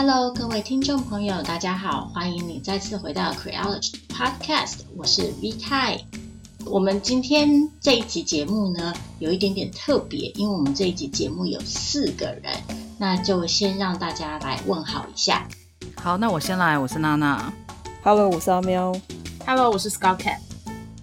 [0.00, 6.02] Hello，各位听众朋友，大家好，欢迎你再次回到 Creology Podcast，我是 Vtai。
[6.66, 12.62] 我们今天这一集节目呢，有一点点特别，因为我们这一集节目有四个人，
[12.96, 15.48] 那就先让大家来问好一下。
[15.96, 17.52] 好，那我先来，我是娜娜。
[18.04, 18.94] Hello，我是阿喵。
[19.44, 20.38] Hello，我是 Scout Cat。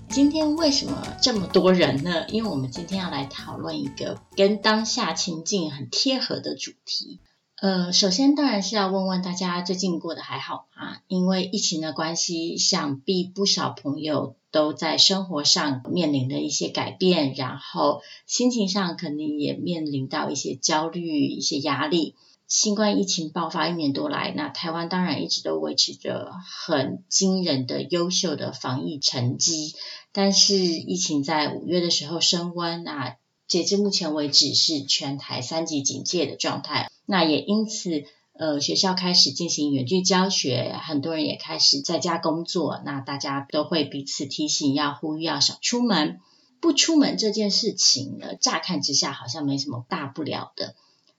[0.07, 2.25] 今天为什么这么多人呢？
[2.29, 7.19] 因为我们今天要来讨论一个跟当下情境很贴合的主题。
[7.61, 10.97] 呃，首先当然是要问问大家最近过得还好吗？
[11.07, 22.15] 因为疫情的关系，想必不少朋友都在生活上面临了一些改变，然后心情上肯定也面临到一些焦虑、一些压力。
[22.45, 29.73] 新冠疫情爆发一年多来，那台湾当然一直都维持着很惊人的优秀的防疫成绩，
[30.11, 33.15] 但是疫情在五月的时候升温，那
[33.47, 36.89] 截至目前为止是全台三级警戒的状态。
[37.05, 42.81] 那也因此，呃，学校开始进行远距教学，很多人也开始在家工作。
[42.83, 46.19] 那大家都会彼此提醒，要呼吁要少出门。
[46.61, 50.73] 不出门这件事情呢，乍看之下好像没什么大不了的，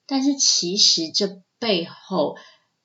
[0.06, 2.36] 但是其实这背后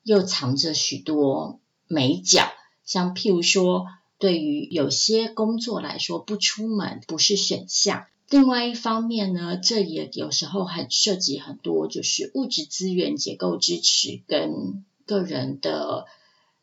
[0.04, 1.58] 又藏着许多
[1.88, 2.52] 美角。
[2.84, 3.86] 像譬如说，
[4.18, 8.06] 对于有些工作来说，不出门不是选项。
[8.32, 16.06] 另外一方面呢，这也有时候很涉及很多，就是物质资源结构支持跟个人的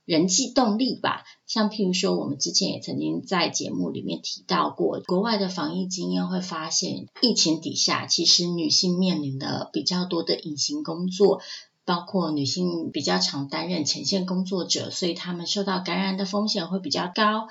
[0.04, 1.24] 人际动力吧。
[1.46, 11.40] 像譬如说，我们之前也曾经在节目里面提到过，国外的防疫经验会发现，疫情底下其实女性面临的比较多的隐形工作，
[11.86, 17.48] 包括女性比较常担任前线工作者，所以她们受到感染的风险会比较高。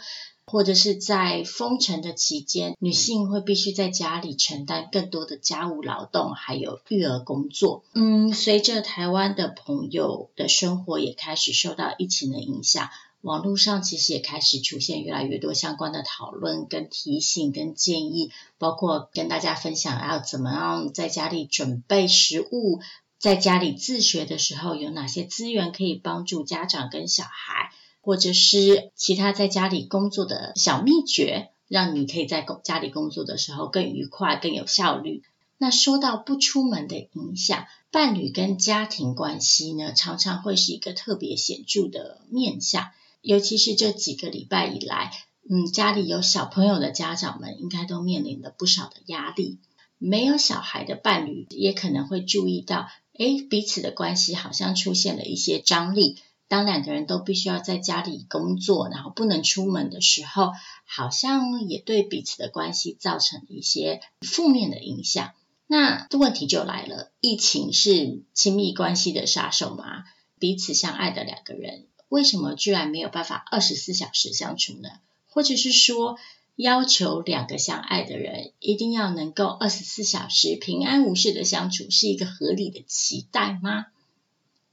[0.49, 7.85] 或者是在封城的期间，女性会必须在家里承担更多的家务劳动，还有育儿工作。
[7.95, 12.89] 嗯，随着台湾的朋友的生活也开始受到疫情的影响，
[13.21, 22.81] 网络上其实也开始出现越来越多相关的讨论、跟提醒、跟建议，包括跟大家分享要怎么样在家里准备食物，
[23.19, 27.71] 在家里自学的时候有哪些资源可以帮助家长跟小孩。
[28.09, 35.23] 或者是其他在家里工作的小秘诀，让你可以在家里工作的时候更愉快、更有效率。
[35.59, 42.87] 那说到不出门的影响，伴侣跟家庭关系呢，常常会是一个特别显著的面向。
[43.21, 45.13] 尤其是这几个礼拜以来，
[45.47, 49.59] 嗯，家里有小朋友的家长们，应该都面临了不少的压力。
[49.99, 56.17] 没有小孩的伴侣也可能会注意到，诶，彼此的关系好像出现了一些张力。
[56.49, 60.53] 当两个人都必须要在家里工作，然后不能出门的时候，
[60.85, 65.33] 好像也对彼此的关系造成一些负面的影响。
[65.67, 70.05] 那这问题就来了：疫情是亲密关系的杀手吗？
[70.39, 74.89] 彼此相爱的两个人，为什么居然没有办法二十四小时相处呢？
[75.29, 76.17] 或者是说，
[76.57, 83.87] 要求两个相爱的人一定要能够二十四小时平安无事的相处，是一个合理的期待吗？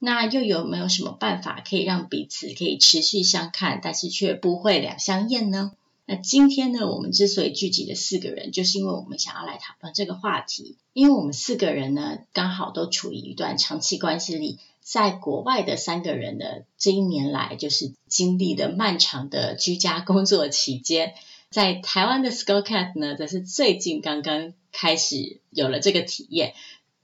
[0.06, 5.72] 那又有没有什么办法可以让彼此可以持续相看，但是却不会两相厌呢？
[6.06, 10.76] 那今天呢，我们之所以聚集了四个人，就是因为我们想要来讨论这个话题。
[10.94, 16.46] 因为我们四个人呢，刚好都处于一段长期关系里，在国外的三个人呢，
[16.78, 21.16] 这一年来就是经历了漫长的居家工作期间，
[21.50, 26.54] 在台湾的 Scout Cat 呢，则是最近刚刚开始有了这个体验。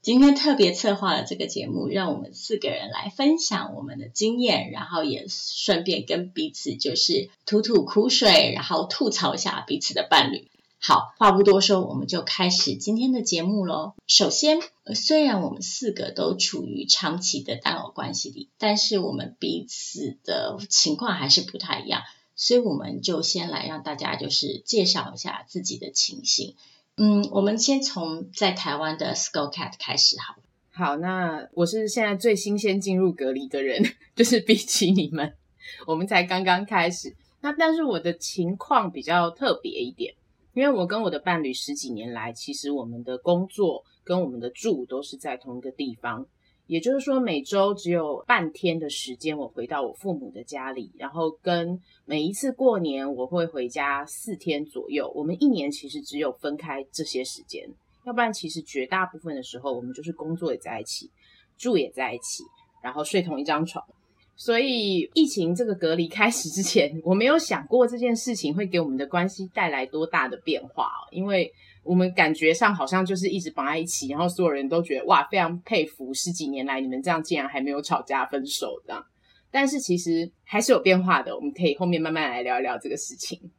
[0.02, 10.50] 今天特别策划了这个节目，让我们四个人来分享我们的经验，然后也顺便跟彼此就是吐吐苦水，然后吐槽一下彼此的伴侣。
[10.80, 13.92] 好，话不多说，我们就开始今天的节目喽。
[14.08, 14.58] 首先，
[14.92, 22.02] 虽然我们四个都处于长期的单偶关系里，但是我们彼此的情况还是不太一样，
[22.34, 26.56] 所以我们就先来让大家就是介绍一下自己的情形。
[26.96, 30.36] 嗯，我们先从在台湾的 s c o l Cat 开始好。
[30.70, 33.82] 好，那我是现在最新鲜进入隔离的人，
[34.14, 35.34] 就是比起你们，
[35.86, 37.14] 我们才刚刚开始。
[37.40, 40.14] 那但是我的情况比较特别一点，
[40.52, 46.26] 因为我跟我的伴侣十几年来，其实我们的工作跟我们的住都是在同一个地方。
[46.72, 55.12] 也就是说，每周只有半天的时间，我回到我父母的家里，然后跟每一次过年，我会回家四天左右。
[55.14, 57.68] 我们一年其实只有分开这些时间，
[58.06, 61.10] 要不然其实绝大部分的时候，我们就是工作也在一起，
[61.58, 62.42] 住也在一起，
[62.82, 63.84] 然后睡同一张床。
[64.34, 71.52] 所以疫情这个隔离开始之前，我没有想过这件事情会给我们的关系带来多大的变化，因为
[71.82, 79.04] 我们感觉上好像就是一直绑在一起，然后所有人都觉得哇，非常佩服十几年来你们这样竟然还没有吵架分手这样。
[79.50, 83.50] 但是其实还是有变化的，我们可以后面慢慢来聊一聊这个事情。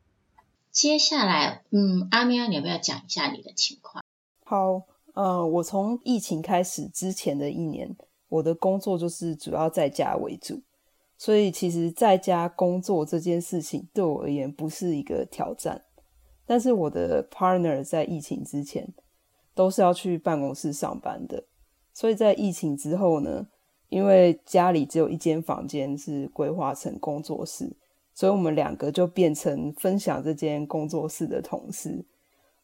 [0.72, 4.04] 接下来，嗯，阿喵，你要不要讲一下你的情况？
[4.44, 4.84] 好，
[5.14, 7.96] 呃，我从疫情开始之前的一年，
[8.30, 10.64] 我的工作就是主要在家为主。
[11.16, 15.84] 所以，其实在家工作这件事情对我而言不是一个挑战。
[16.45, 18.88] 但是，我的 partner 在疫情之前
[19.56, 21.44] 都是要去办公室上班的。
[21.94, 23.48] 所以在疫情之后呢，
[23.90, 27.72] 因为家里只有一间房间是规划成工作室，
[28.13, 32.04] 所以我们两个就变成分享这间工作室的同事。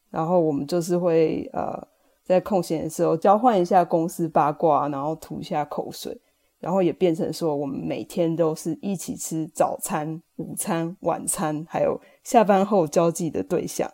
[0.09, 1.87] 然后我们就是会呃，
[2.23, 6.19] 在空闲的时候交换一下公司八卦，然后吐一下口水。
[6.59, 13.93] 然后也变成说，我们每天都是一起吃早餐、午餐、晚餐，还有下班后交际的对象。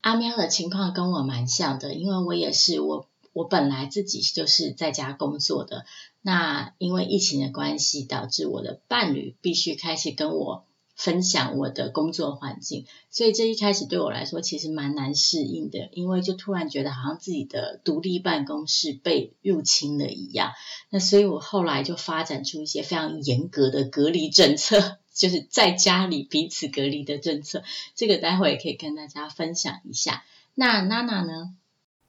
[0.00, 5.84] 阿喵的情况跟我蛮像的，因为我也是我我本来自己就是在家工作的，
[6.22, 10.64] 那因为疫情的关系，导致我的伴侣必须开始跟我。
[10.96, 20.52] 分享我的工作环境，所以这一开始对我来说其实蛮难适应的，因为就突然觉得好像自己的独立办公室被入侵了一样。
[20.88, 27.62] 那所以我后来就发展出一些非常严格的隔离政策， 就是在家里彼此隔离的政策。
[27.94, 30.24] 这个待会也可以跟大家分享一下。
[30.54, 31.54] 那娜娜呢？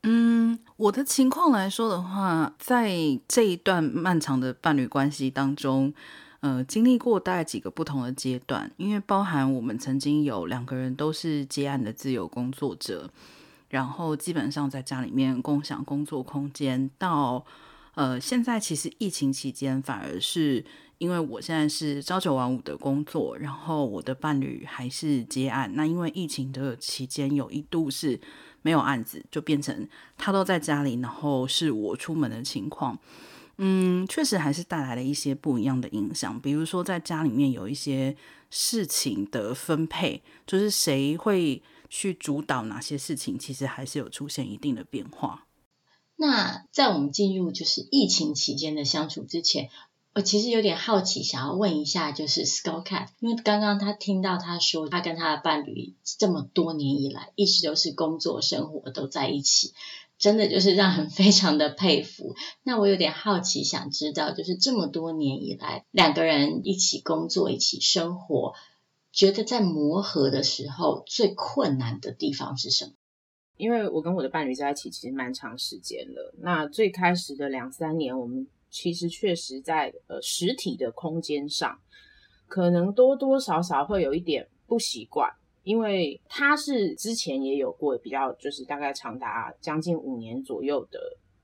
[0.03, 5.93] 嗯，我的情况来说的话，在这一段漫长的伴侣关系当中。
[6.39, 13.09] 呃，经历过大概几个不同的阶段，因为包含我们曾经有两个人都是接案的自由工作者，
[13.69, 17.43] 然后基本上在家里面共享工作空间，到
[17.95, 20.63] 呃现在其实疫情期间反而是
[20.99, 28.19] 因为我现在是朝九晚五的工作，然后我的伴侣还是接案，那因为疫情的期间有一度是
[28.61, 29.87] 没有案子，就变成
[30.17, 32.99] 他都在家里，然后是我出门的情况。
[33.57, 36.39] 嗯，确实还是带来了一些不一样的影响。
[36.39, 38.15] 比如说，在家里面有一些
[38.51, 45.47] 事情的分配，就是谁会去主导哪些事情，其实还是有出现一定的变化。
[46.15, 49.69] 那在我们进入就是疫情期间的相处之前，
[50.13, 59.73] 我其实有点好奇，想要问一下，就是 Skull Cat，因为刚刚他听到他说，他跟他的伴侣这么多年以来，一直都是工作生活都在一起。
[60.17, 62.35] 真的就是让人非常的佩服。
[62.63, 68.53] 那我有点好奇，想知道，就是这么多年以来，两个人一起工作、一起生活，
[69.11, 72.91] 觉得在磨合的时候最困难的地方是什么？
[73.57, 76.33] 因为我跟我的伴侣在一起其实蛮长时间了。
[76.39, 81.79] 那最开始的两三年，我们其实确实在呃实体的空间上，
[82.47, 85.31] 可能多多少少会有一点不习惯。
[85.67, 90.97] 因为他是之前也有过比较，就是大概长达将近五年左右的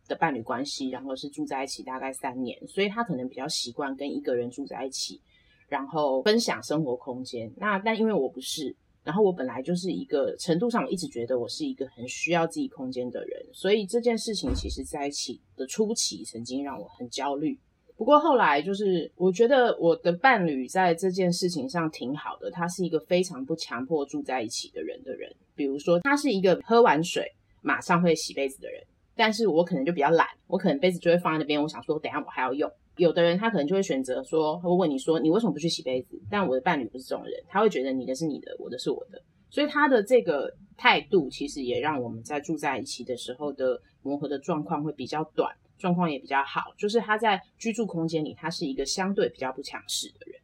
[0.08, 5.20] 的伴侣关系，然后是住在一起大概三年，所以他可能比较习惯跟一个人住在一起，
[5.68, 7.52] 然后分享生活空间。
[7.58, 8.74] 那但因为我不是，
[9.04, 17.60] 然后我本来就是一个程度上，我一直觉得我是一个很需要自己空间的人，所以这件事情其实在一起的初期曾经让我很焦虑。
[18.04, 22.52] 不过后来就是，我觉得我的伴侣在这件事情上挺好的。
[22.52, 25.34] 他是一个非常不强迫住在一起的人的人。
[25.56, 27.26] 比如说，他是一个喝完水
[27.62, 28.84] 马上会洗杯子的人，
[29.16, 31.64] 但是我可能就比较懒，我可能杯子就会放在那边。
[31.64, 32.70] 我想说，等下我还要用。
[32.98, 36.22] 有的人他可能就会选择说，会问你说，你为什么不去洗杯子？
[36.30, 39.22] 但我的伴侣不是这种人，他会觉得你的是你的，我的是我的。
[39.50, 45.56] 所以他的这个态度，其实也让我们在住在一起的时候的磨合的状况会比较短。
[45.84, 50.40] 状况也比较好，就是他在居住空间里，他是一个相对比较不强势的人。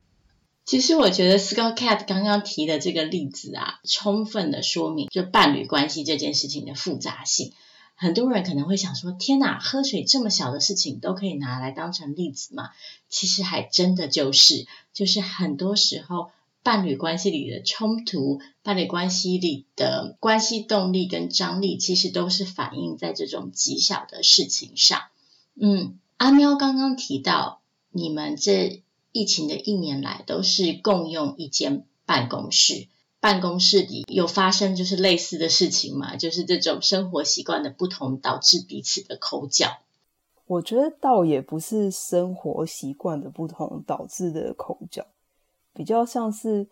[0.65, 7.53] 其实我觉得 Skull Cat 刚刚提的这个例子啊，充分的说明就伴侣关系这件事情的复杂性。
[7.95, 12.71] 很多人可能会想说：天哪，喝水这么小的事情都可以拿来当成例子吗？
[13.07, 16.31] 其实还真的就是，就是很多时候
[16.63, 25.01] 伴侣关系里的冲突，伴侣关系里的关系动力跟张力，其实都是反映在这种极小的事情上。
[25.61, 27.59] 嗯，阿喵刚刚提到，
[27.91, 32.87] 你们这疫情的一年来都是共用一间办公室，
[33.19, 36.15] 办公室里有发生就是类似的事情吗？
[36.15, 39.79] 就是这种生活习惯的不同导致彼此的口角。
[40.47, 45.05] 我觉得倒也不是生活习惯的不同导致的口角，
[45.73, 46.67] 比较像是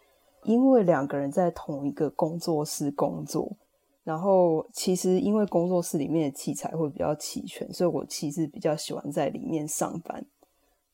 [0.45, 3.57] 因为两个人在同一个工作室工作。
[4.07, 10.25] 然后，其实因为工作室里面的器材会比较齐全，所以我其实比较喜欢在里面上班。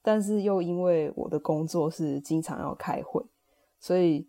[0.01, 3.23] 但是又因为我的工作是经常要开会，
[3.79, 4.27] 所以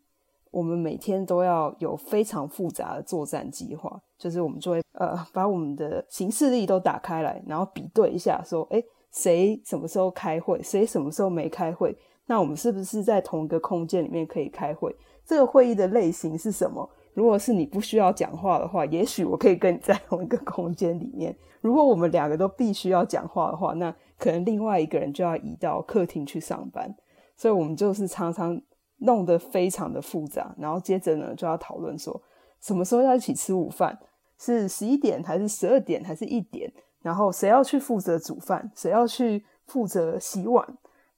[0.51, 3.99] 我们每天都要有非常复杂的作战计划。
[4.19, 11.97] 就是我们就会呃把我们的行事历都打开来，然后比对一下，说诶谁什么时候开会，谁什么时候没开会？
[12.27, 14.95] 那我们是不是在同一个空间里面可以开会？
[15.25, 16.87] 这个会议的类型是什么？
[17.15, 21.35] 如果是你不需要讲话的话，也许我可以跟你在同一个空间里面。
[21.61, 26.95] 如果我们两个都必须要讲话的话，那可能另外一个人就要移到客厅去上班，
[27.37, 28.61] 所以我们就是常常
[28.99, 32.21] 弄得非常的复杂，然后接着呢就要讨论说
[32.61, 33.99] 什么时候要一起吃午饭，
[34.39, 40.67] 是十一点还是十二点还是一点，然后谁要去负责煮饭，谁要去负责洗碗，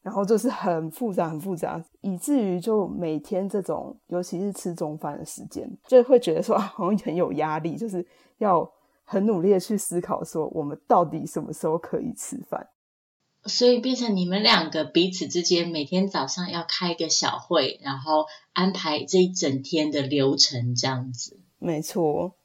[0.07, 8.07] 然后就是很复杂很复杂，以至于就每天这种，尤其是吃中饭的时间，就会觉得说 好像很有压力，就是
[8.39, 8.71] 要
[9.03, 12.69] 很努力的去思考说我们到底什么时候可以吃饭。
[13.47, 21.41] 所以变成你们两个彼此之间每天早上要开一个小会，然后安排这一整天的流程，这样子。
[21.59, 22.37] 没错，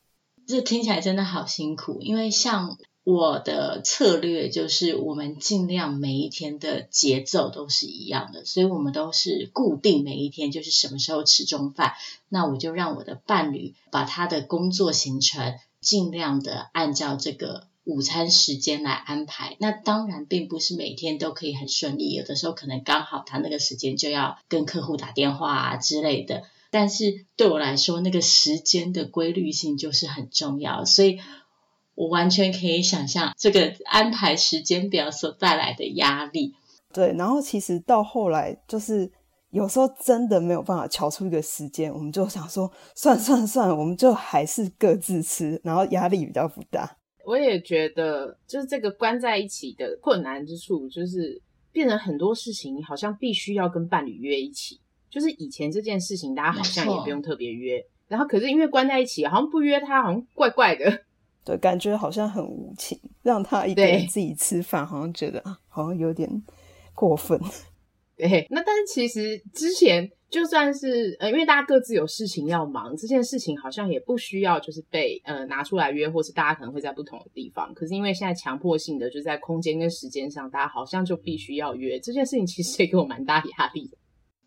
[0.48, 2.02] 这听起来真的好辛苦。
[2.02, 11.94] 因为像我的策略就是，我们尽量每一天的节奏都是一样的，所以我们都是固定每一天就是什么时候吃中饭。
[12.30, 17.68] 那我就让我的伴侣把他的工作行程尽量的按照这个。
[17.84, 26.44] 午餐时间来安排，那当然并不是每天都可以很顺利，有的时候可能刚好他那个时间就要跟客户打电话啊之类的。
[26.70, 31.20] 但是对我来说，那个时间的规律性就是很重要，所以
[31.96, 36.54] 我完全可以想象这个安排时间表所带来的压力。
[36.94, 39.10] 对，然后其实到后来就是
[39.52, 46.98] 有时候真的没有办法瞧出一个时间，我们就想说，算算算，我们就还是各自吃，然后压力比较不大。
[47.24, 54.80] 我也觉得，就是这个关在一起的困难之处，就是变成很多事情，你好像必须要跟伴侣约一起。
[55.10, 61.04] 就是以前这件事情，大家好像也不用特别约，然后可是因为关在一起，好像不约他，好像怪怪的。
[61.44, 66.30] 对，感觉好像很无情，让他一个人自己吃饭，好像觉得好像有点
[66.94, 67.40] 过分。
[68.18, 70.12] 对，那但是其实之前。
[70.32, 77.74] 就算是呃，因为大家各自有事情要忙，这件事情好像也不需要就是被呃拿出来约，或是大家可能会在不同的地方。
[77.74, 83.98] 可是因为现在强迫性的就在空间跟时间上，大家好像就必须要约这件事情，其实也给我蛮大压力的。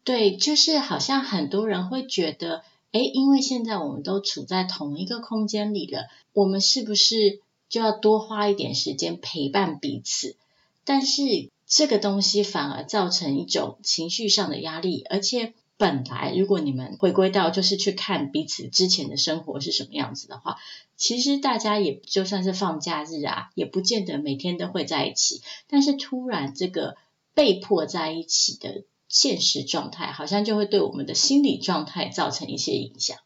[0.04, 2.62] 对，就是好像很多人会觉得，
[2.94, 10.36] 诶，因为现在我们都处在同一个空间里了，我们是不是就要多花一点时间陪伴彼此？
[10.84, 15.52] 但是这个东西反而造成一种情绪上的压力，而且。
[15.76, 20.56] 本来，如果你们回归到就是去看彼此之前的生活是什么样子的话，
[20.96, 25.42] 其实大家也就算是放假日啊，也不见得每天都会在一起。
[25.66, 26.96] 但是突然这个
[27.34, 28.84] 被迫在一起的
[29.14, 33.16] 现实状态，好像就会对我们的心理状态造成一些影响。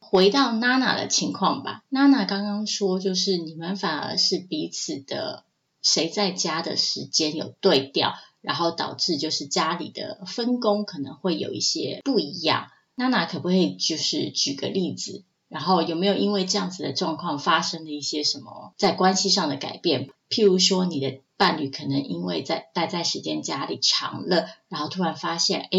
[0.00, 5.44] 回到娜娜的情况吧，娜娜刚刚说，就是你们反而是彼此的
[5.82, 8.14] 谁在家的时间有对调。
[8.42, 12.68] 然后导致就是家里的分工可能会有一些不一样。
[12.94, 15.24] 娜娜可不可以就是举个例子？
[15.48, 20.10] 然后有没有因为这样子的状况发生了一些什么在关系上的改变？
[20.30, 25.78] 譬如说你的伴侣可能因为在待在时间家里长了，然后突然发现，哎，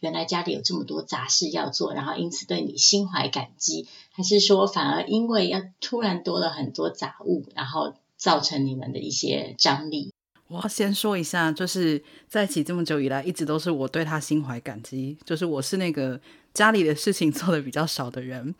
[0.00, 10.12] 原来家里有这么多杂事要做，然后因此对你心怀感激，还是说反而因为要突然多了很多杂物，然后造成你们的一些张力？
[10.48, 16.18] 我要先说一下，就是在一起这么久以来，一直都是我对他心怀感激，就是我是那个
[16.54, 18.54] 家里的事情做的比较少的人。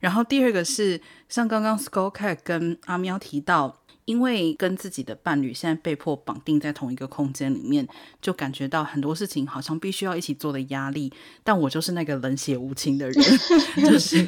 [0.00, 7.86] 然后第二个是，像刚刚 Skull Cat 跟阿喵提到，因为跟自己的伴侣现在被迫绑定在同一个空间里面，
[8.22, 11.12] 就感觉到很多事情好像必须要一起做的压力。
[11.44, 13.24] 但我就是那个冷血无情的人，
[13.84, 14.26] 就是。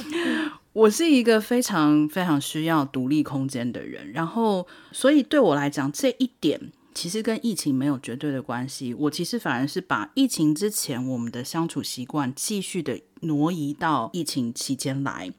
[0.74, 8.92] 我是一个非常非常需要独立空间的人，然后所以对我来讲，这一点其实跟疫情没有绝对的关系。
[8.92, 15.32] 我其实反而是把疫情之前我们的相处习惯继续的挪移到疫情期间来。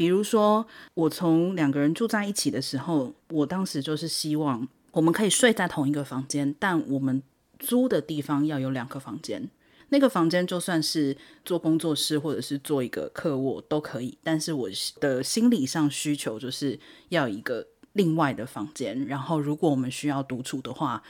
[0.00, 7.22] 比如说，我从两个人住在一起的时候，我当时就是希望我们可以睡在同一个房间，但我们
[7.58, 9.50] 租的地方要有两个房间。
[9.90, 11.14] 那个房间就算是
[11.44, 16.80] 做工作室或者是做一个客卧都可以，但是我的心理上需求就是
[17.10, 19.04] 要一个另外的房间。
[19.06, 21.02] 然后如果我们需要独处的话，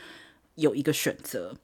[0.57, 1.55] 有一个选择。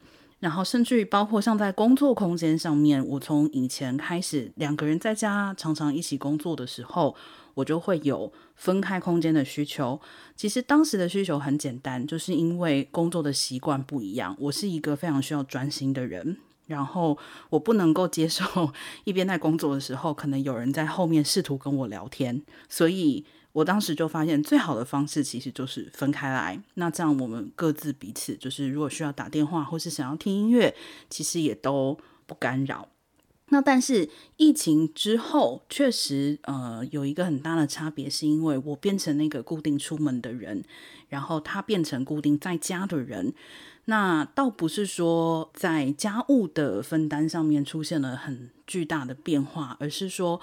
[0.40, 7.16] 然后甚至于包括像在工作空间上面，我从以前开始两个人在家常常一起工作的时候，
[7.54, 9.98] 我就会有分开空间的需求。
[10.34, 14.36] 其实当时的需求很简单，就是因为工作的习惯不一样。
[14.38, 17.16] 我是一个非常需要专心的人，然后
[17.48, 18.44] 我不能够接受
[19.04, 23.24] 一边在工作的时候，可能有人在后面试图跟我聊天，所以。
[23.56, 26.60] 我当时就发现，最好的方式其实就是分开来。
[26.74, 30.76] 那这样我们各自彼此，就是如果需要打电话或是想要听音乐，
[31.08, 32.86] 其实也都不干扰。
[33.48, 40.62] 那但是疫情之后，确实呃有一个很大的差别，是因为我变成那个固定出门的人，
[41.08, 43.32] 然后他变成固定在家的人。
[43.86, 50.42] 那倒不是说在家务的分担上面出现了很巨大的变化，而是说。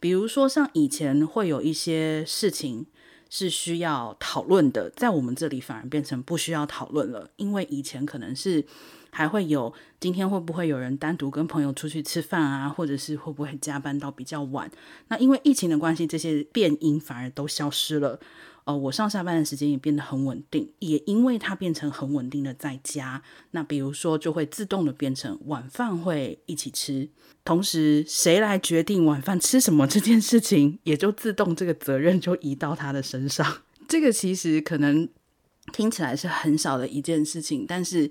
[0.00, 2.86] 比如说，像以前会有一些事情
[3.28, 8.64] 是需要讨论的，在我们这里反而变成不需要讨论了，因为以前可能是
[9.10, 14.70] 还会有今天会不会有人单独跟朋友出去吃饭啊，或者是会不会加班到比较晚。
[15.08, 18.18] 那因为疫情的关系，这些变音反而都消失了。
[18.70, 23.20] 呃，我上下班的时间也变得很稳定，也因为它变成很稳定的在家。
[23.50, 27.08] 那比如说，就会自动的变成晚饭会一起吃，
[27.44, 33.62] 同时谁来决定晚饭吃什么这件事情，也就自动这个责任就移到他的身上。
[33.88, 35.08] 这个其实可能
[35.72, 38.10] 听起来是很小的一件事情，但是。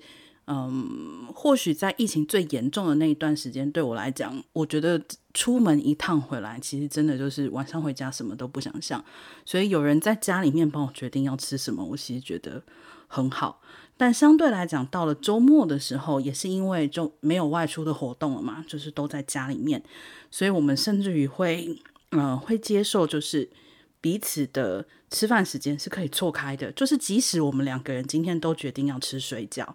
[0.51, 4.99] 嗯，或许在疫情最严重的那一段时间，对我来讲，我觉得
[5.31, 9.05] 出门一趟回来，其实真的就是晚上回家什么都不想想。
[9.45, 12.63] 所以有人在家里面帮我决定要吃什么，我其实觉得
[13.05, 13.61] 很好。
[13.95, 19.83] 但相对来讲，到了周末的时候，也是因为就没有外出的活动了嘛，就是都在家里面，
[20.31, 21.77] 所以我们甚至于会，
[22.09, 23.47] 嗯、会接受就是
[24.01, 29.67] 彼此的吃饭时间是可以错开的，就是即使我们两个人今天都决定要吃水饺。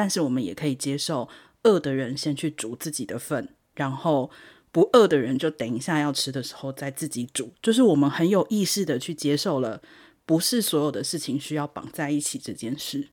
[0.00, 1.28] 但是我们也可以接受
[1.64, 4.30] 饿的人先去煮自己的份，然后
[4.72, 7.52] 不饿的人就等一下要吃的时候再自己煮。
[7.60, 9.82] 就是我们很有意识的去接受了，
[10.24, 13.10] 不是所有的事情需要绑在一起这件事。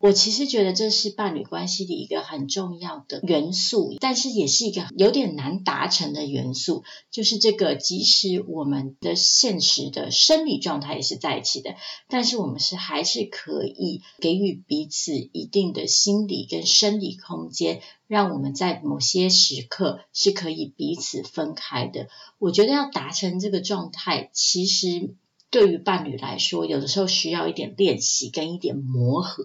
[0.00, 11.74] 我其实觉得这是伴侣关系里一个很重要的元素，但是也是一个有点难达成的元素，就是这个即使我们的现实的生理状态也是在一起的，
[12.08, 22.06] 但是我们是还是可以给予彼此一定的心理跟生理空间，让我们在某些时刻是可以彼此分开的。
[22.38, 25.16] 我觉得要达成这个状态，其实
[25.50, 29.44] 对于伴侣来说，有的时候需要一点练习跟一点磨合。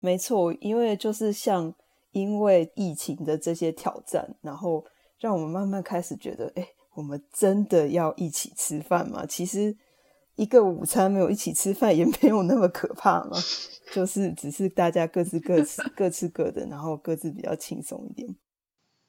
[0.00, 1.74] 没错，因为就是像
[2.12, 4.84] 因为疫情的这些挑战，然后
[5.18, 9.26] 让我们慢慢开始觉得，哎，我们真的要一起吃饭吗？
[9.26, 9.76] 其实
[10.36, 13.36] 一个午餐没有一起吃饭也 没有那么可怕嘛，
[13.92, 18.36] 就是只是大家各自各吃各吃各的，然后各自比较轻松一点。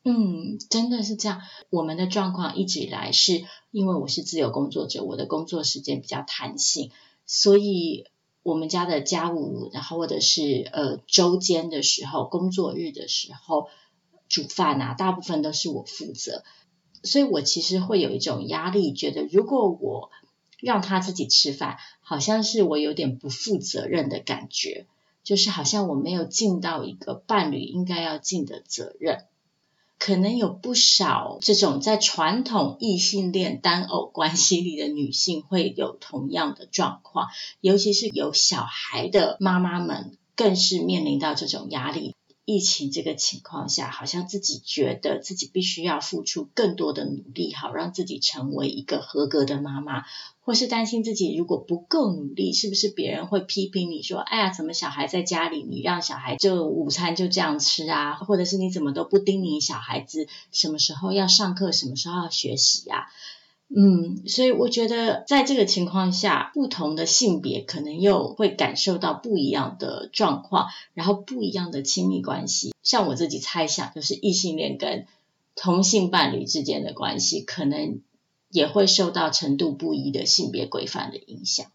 [0.04, 1.40] 嗯，真的是这样。
[1.70, 6.92] 我们的状况一直以来是因为我是自由工作者，我的工作时间比较弹性，
[7.28, 8.06] 所以。
[8.42, 13.70] 我们家的家务，然后或者是呃周间的时候，工作日的时候
[14.28, 16.44] 煮饭啊，大部分都是我负责，
[17.04, 20.10] 所以我其实会有一种压力，觉得如果我
[20.60, 24.88] 让他自己吃饭，好像是我有点不负责任的感觉，
[25.24, 29.26] 就是好像我没有尽到一个伴侣应该要尽的责任。
[30.00, 37.28] 可能有不少这种在传统异性恋单偶关系里的女性会有同样的状况，
[37.60, 42.16] 尤其是有小孩的妈妈们，更是面临到这种压力。
[42.52, 50.04] 疫情这个情况下，好像自己觉得自己必须要付出更多的努力，好让自己成为一个合格的妈妈。
[50.42, 63.06] 或是担心自己如果不够努力，是不是别人会批评你说：“哎呀，怎么小孩在家里，你让小孩就午餐就这样吃啊？”或者是你怎么都不叮咛小孩子什么时候要上课，什么时候要学习啊？
[63.76, 72.74] 嗯，所以我觉得在这个情况下，不同的性别可能又会感受到不一样的状况，然后不一样的亲密关系。
[72.84, 75.06] 像我自己猜想，就是异性恋跟
[75.56, 78.02] 同性伴侣之间的关系，可能。
[78.52, 81.68] 也会受到程度不一的性别规范的影响。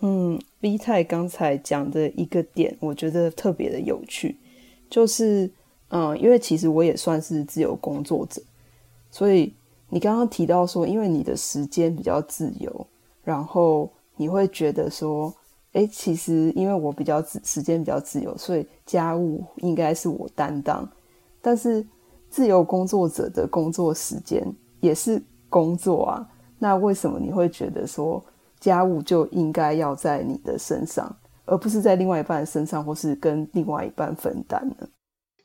[0.00, 4.38] 嗯，V 太刚才讲的一个点，我觉得特别的有趣，
[4.88, 5.50] 就是
[5.88, 8.40] 嗯，因为其实我也算是自由工作者，
[9.10, 9.52] 所以
[9.88, 12.86] 你刚刚提到说，因为你的时间比较自由，
[13.22, 15.32] 然后你会觉得说，
[15.72, 20.88] 诶，其实因为我比较自时间比较自由，所以家务应该是我担当，
[21.40, 21.86] 但是
[22.28, 24.42] 自由工作者的工作时间
[24.80, 25.22] 也是。
[25.50, 28.20] 工作啊，那为什么你会觉得说
[28.58, 34.88] 家务就应该要在你的身上，而不是在另外一半身上，或是跟另外一半分担呢？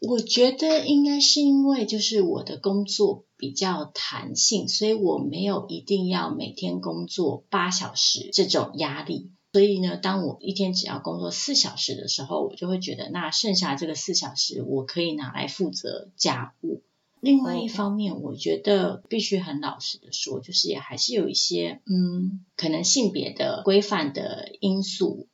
[0.10, 9.32] 我觉得应该是因为就是我的工作比较弹性，所以我没有一定要每天工作八小时这种压力。
[9.52, 16.84] 所以呢，当我一天只要工作四小时的时候，我就会觉得那剩下这个四小时我可以拿来负责家务。
[17.22, 25.28] 另外一方面，我觉得必须很老实的说，就是也还是有一些嗯，可能性别的规范的因素。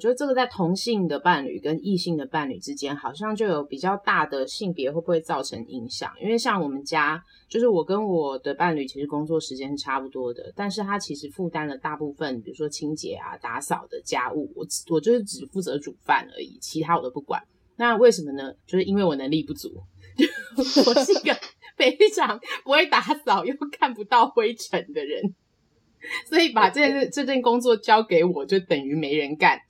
[0.00, 6.10] 我觉得这个在同性的伴侣跟异性的伴侣之间，好像就有比较大的性别会不会造成影响？
[6.18, 17.42] 因为像我们家，就是我跟我的伴侣其实工作时间是差不多的，但是他其实负担了大部分，比如说清洁啊、打扫的家务，我我就是只负责煮饭而已，其他我都不管。
[17.76, 18.54] 那为什么呢？
[18.66, 19.68] 就是因为我能力不足，
[20.56, 21.36] 我是一个
[21.76, 25.34] 非常不会打扫又看不到灰尘的人，
[26.26, 29.60] 所以把这件这件工作交给我就等于没人干。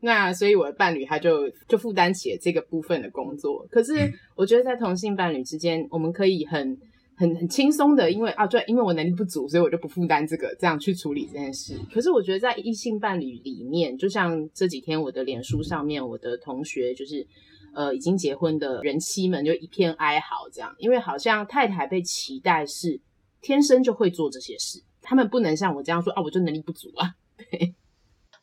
[0.00, 3.66] 那所以我的伴侣他就就负担起了这个部分的工作。
[3.68, 3.92] 可是
[4.36, 6.78] 我觉得在同性伴侣之间，我们可以很
[7.16, 11.74] 很很轻松的，因为啊对，因为我能力不足，所以我就不负担这个，这样去处理这件事。
[11.92, 17.26] 可是我觉得在异性伴侣里面，就像这几天我的脸书上面，我的同学就是
[17.74, 23.00] 呃已经结婚的人妻们就一片哀嚎这样，因为好像太太被期待是
[23.42, 27.74] 天生就会做这些事，他们不能像我这样说啊，我就能力不足啊， 对。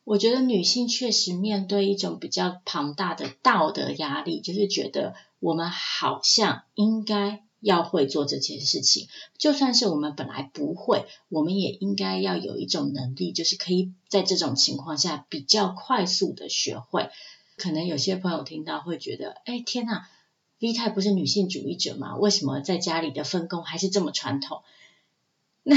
[0.06, 17.10] 我觉得女性确实面对一种比较庞大的道德压力，就是觉得我们好像应该要会做这件事情，就算是我们本来不会，我们也应该要有一种能力，就是可以在这种情况下比较快速的学会。
[17.56, 20.02] 可能有些朋友听到会觉得，哎，天呐
[20.60, 22.14] ，V 太不是女性主义者吗？
[22.16, 24.62] 为什么在家里的分工还是这么传统？
[25.64, 25.76] 那。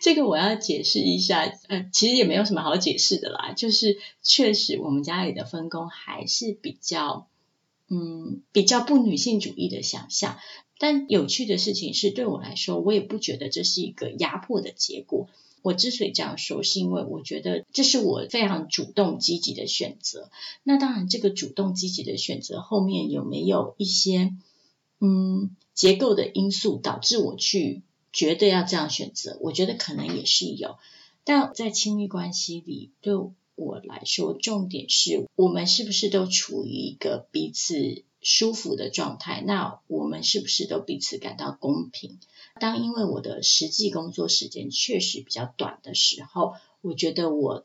[0.00, 7.26] 这个我要解释一下，呃，其实也没有什么好解释的啦，就是确实我们家里的分工还是比较，
[7.88, 10.38] 嗯，比较不女性主义的想象。
[10.78, 15.28] 但有趣的事情是，对我来说，我也不觉得这是一个压迫的结果。
[15.62, 20.30] 我之所以这样说，是因为我觉得这是我非常主动积极的选择。
[20.64, 24.32] 那当然，这个主动积极的选择后面有没有一些，
[25.00, 27.82] 嗯，结构的因素导致我去。
[28.12, 30.76] 绝对要这样选择，我觉得可能也是有，
[31.24, 33.14] 但在亲密关系里，对
[33.54, 39.42] 我来说，重点是我们是不是都处于一个彼此舒服的状态？
[39.46, 42.18] 那我们是不是都彼此感到公平？
[42.60, 47.64] 当因为我的实际工作时间确实比较短的时候，我觉得我。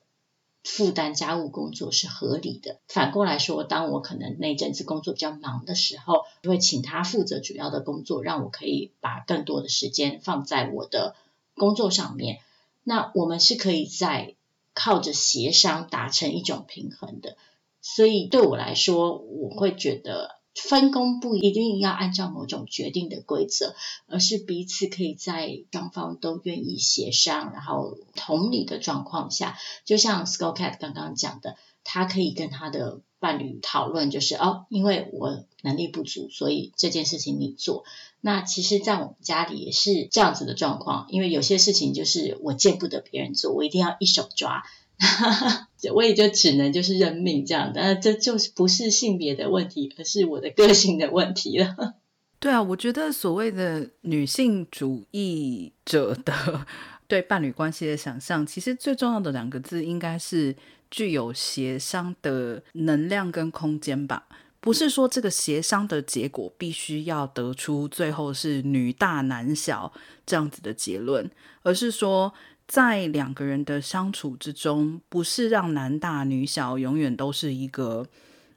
[0.67, 2.77] 负担家务工作是合理的。
[2.88, 11.15] 反过来说，当我可能那阵子工作比较忙的时候，就会请他负责主要的工作，让我可以把更多的时间放在我的
[11.56, 12.39] 工作上面。
[12.84, 14.36] 那我们是可以在
[14.73, 17.38] 靠着协商达成一种平衡的。
[17.82, 20.37] 所以对我来说，我会觉得。
[20.58, 23.76] 分工不一定要按照某种决定的规则，
[24.08, 37.84] 而是彼此可以在双方都愿意协商，然后同理的状况下，就像 Skull Cat 刚刚讲的，他可以跟他的伴侣讨论，就是哦，因为我能力不足，所以这件事情你做。
[38.20, 44.63] 那其实，在我们家里也是这样子的状况，因为有些事情就是我见不得别人做，我一定要一手抓。
[44.97, 51.95] 哈哈，我也就只能就是认命这样的，那这就是不是性别的问题，而是我的个性的问题了。
[52.39, 56.65] 对啊，我觉得所谓的女性主义者的
[57.07, 60.55] 对伴侣关系的想象，其实最重要的两个字应该是
[60.89, 64.27] 具有协商的能量跟空间吧。
[64.60, 69.93] 不是说这个协商的结果必须要得出最后是女大男小
[70.25, 71.29] 这样子的结论，
[71.62, 72.33] 而是说。
[72.67, 78.06] 在两个人的相处之中，不是让男大女小永远都是一个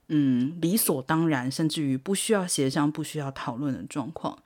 [0.08, 4.36] 嗯理所当然，甚至于不需要协商、不需要讨论的状况。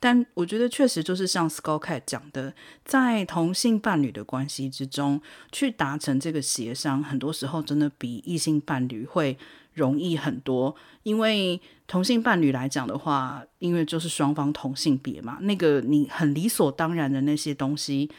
[0.00, 5.20] 但我觉得确实就是像 Skull Cat 讲的，在同性伴侣的关系之中，
[5.52, 9.36] 去达成这个协商，很多时候真的比异性伴侣会
[9.74, 10.74] 容易很多。
[11.02, 18.10] 因为同性伴侣来讲的话，因为就是双方同性别嘛，那个你很理所当然的那些东西。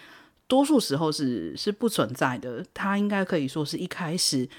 [0.52, 4.50] 多数时候是是不存在的，它应该可以说是一开始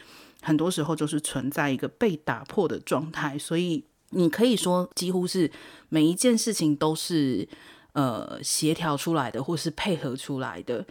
[0.41, 5.51] 很多时候就是存在一个被打破的状态，所以你可以说几乎是
[5.91, 7.47] 每一件事情都是
[7.93, 10.83] 呃协调出来的，或是配合出来的。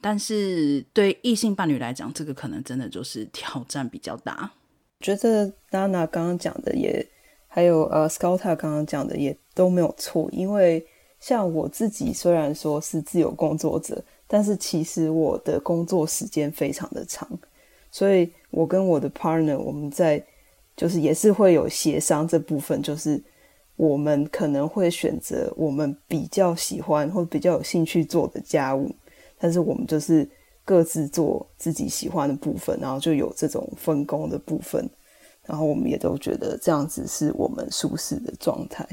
[0.00, 4.52] 但是对异性伴侣来讲，这个可能真的就是挑战比较大。
[5.00, 7.04] 觉得娜娜刚刚讲的也，
[7.48, 10.86] 还有呃 Scouta 刚刚讲的也都没有错，因为
[11.18, 14.04] 像我自己虽然说是自由工作者。
[14.26, 17.28] 但是其实我的工作时间非常的长，
[17.90, 20.24] 所以我跟我的 partner 我们在
[20.76, 23.22] 就是也是会有协商这部分，就是
[23.76, 28.90] 我们可能会选择我们比较喜欢或比较有兴趣做的家务，
[29.38, 30.28] 但是我们就是
[30.64, 34.88] 各自做自己喜欢的部分，然后就有这种分工的部分，
[35.44, 38.86] 然后我们也都觉得这样子是我们舒适的状态。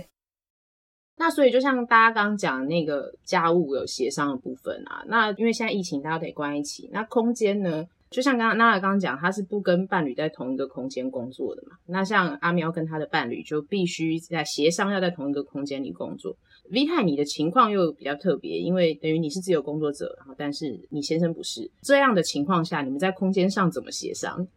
[1.21, 7.85] 那所以就像大家刚刚讲那个家务有协商的部分啊，那因为现在疫情大家得关一起，那空间呢？
[8.09, 11.77] 就像刚刚娜娜刚刚讲，她是不跟伴侣在同一个空间工作的嘛。
[11.85, 16.35] 那像阿喵跟他的伴侣就必须在协商要在同一个空间里工作。
[16.71, 21.71] V 太，你的情况又比较特别，因为等于你是自由工作者，然后但是你先生不是。
[21.83, 24.47] 这样的情况下，你们在空间上怎么协商？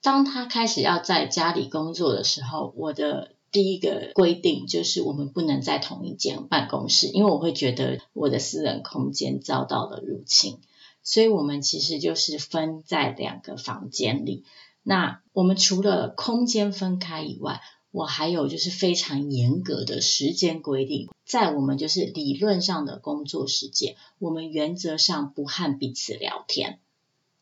[0.00, 10.58] 当他开始要在家里工作的时候，我的第一个规定就是我们不能在同一间办公室，因为我会觉得我的私人空间遭到了入侵。
[11.02, 14.44] 所以我们其实就是分在两个房间里。
[14.82, 17.60] 那我们除了空间分开以外，
[17.90, 21.08] 我还有就是非常严格的时间规定。
[21.24, 26.78] 在我们就是理论上的工作时间，我们原则上不和彼此聊天，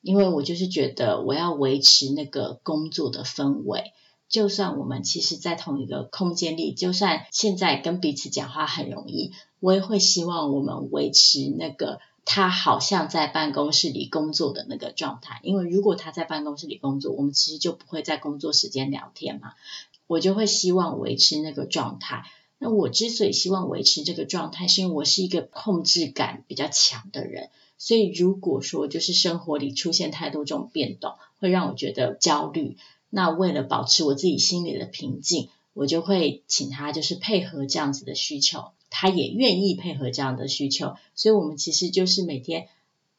[0.01, 3.92] 因为我就是觉得我要维持那个工作的氛围。
[4.29, 12.01] 就算我们其实，在同一个空间里，就算现在跟彼此讲话很容易，我也会希望我们维持那个。
[12.31, 19.55] 他好像在办公室里工作的那个状态，因为如果他在办公室里工作，我们其实就不会在工作时间聊天嘛。
[20.07, 22.25] 我就会希望维持那个状态。
[22.59, 27.49] 那我之所以希望维持这个状态，是因为我是一个控制感比较强的人。
[27.79, 32.77] 所以如果说就是生活里出现太多这种变动，会让我觉得焦虑。
[33.11, 38.73] 那为了保持我自己心里的平静，我就会请他就是配合这样子的需求。
[38.90, 42.68] 他也愿意配合这样的需求，所以我们其实就是每天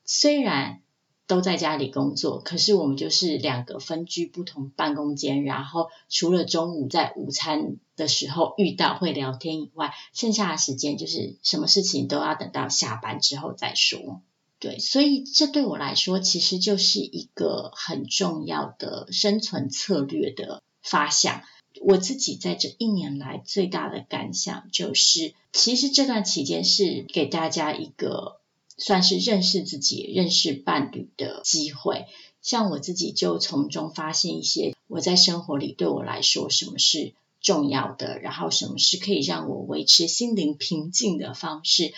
[0.04, 0.82] 虽然
[1.28, 14.22] 都在家里工作，可是我们就是两个分居不同办公间，然后除了中午在午餐的时候遇到会聊天以外，剩下的时间就是什么事情都要等到下班之后再说。
[14.60, 21.44] 对，所以这对我来说其实就是一个很重要的生存策略的发想。
[21.82, 28.42] 我自己在这一年来最大的感想就是，其实这段期间是给大家一个
[28.78, 32.06] 算是认识自己、认识伴侣的机会。
[32.42, 41.94] 像我自己就从中发现一些我在生活里对我来说什么是重要的，然后什么是可以让我维持心灵平静的方式，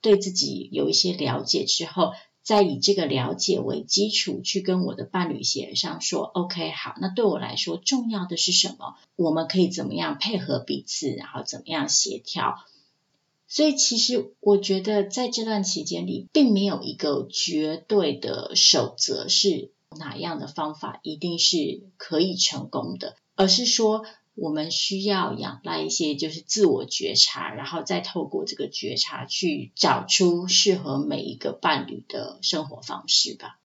[0.00, 2.12] 对自己有一些了解之后。
[2.40, 8.96] 再以这个了解为基础，去跟我的伴侣协商说，OK，好，那对我来说重要的是什么？
[9.16, 12.64] 我们可以怎么样配合彼此，然后怎么样协调？
[13.48, 24.06] 所以其实我觉得在这段期间里，并没有一个绝对的守则，是哪样的方法一定是可以成功的，而是说。
[24.40, 33.58] 我们需要仰赖一些就是自我觉察，然后再透过这个觉察去找出适合每一个伴侣的生活方式吧。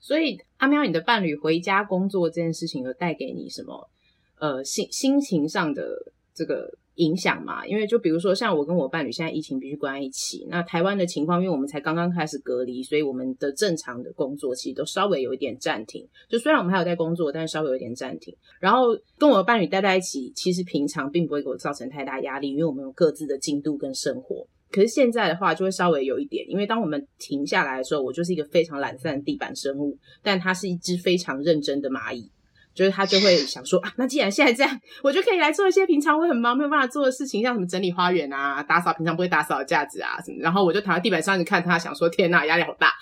[0.00, 3.90] 所以阿喵，你的伴侣回家工作这件事情有带给你什么
[4.38, 6.70] 呃心心情上的这个？
[6.96, 7.66] 影响嘛？
[7.66, 10.46] 因为就比如说，像我跟我伴侣现在疫情必须关在一起。
[10.48, 16.06] 那台湾的情况，因为我们才刚刚开始隔离，所以我们的正常的工作其实都稍微有一点暂停。
[16.28, 18.32] 就虽然我们还有在工作，但是稍微有一点暂停。
[18.60, 24.46] 然后跟我的伴侣待在一起，其实平常并不会给我造成太大压力，因为我们有各自的进度跟生活。
[24.70, 32.30] 可是现在的话，就会稍微有一点，因为当我们停下来的时候，我就是一个非常懒散的地板生物，但它是一只非常认真的蚂蚁。
[32.74, 40.38] 就是他就会想说啊，那既然现在这样，我就可以来做一些平常我很忙没有办法做的事情，像什么整理花园啊、打扫平常不会打扫的架子啊什么。
[40.40, 42.92] 然后我就躺在地板上，你看他，想说天呐，压力好大。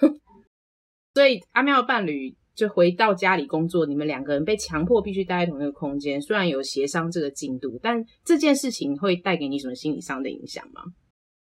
[1.14, 10.82] 所以阿喵的伴侣就回到家里工作，你们两个人被强迫必须待在同一个空间，虽然有协商这个进度，但这件事情会带给你什么心理上的影响吗？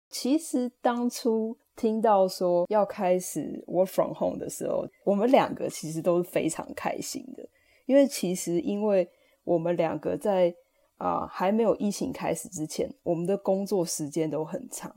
[0.09, 7.47] 其实当初听到说要开始 work from home 的时候，我们两个其实都是非常开心的。
[7.91, 9.05] 因为其实，因为
[9.43, 10.55] 我们两个在
[10.95, 14.95] 啊、还没有疫情开始之前，我们的工作时间都很长。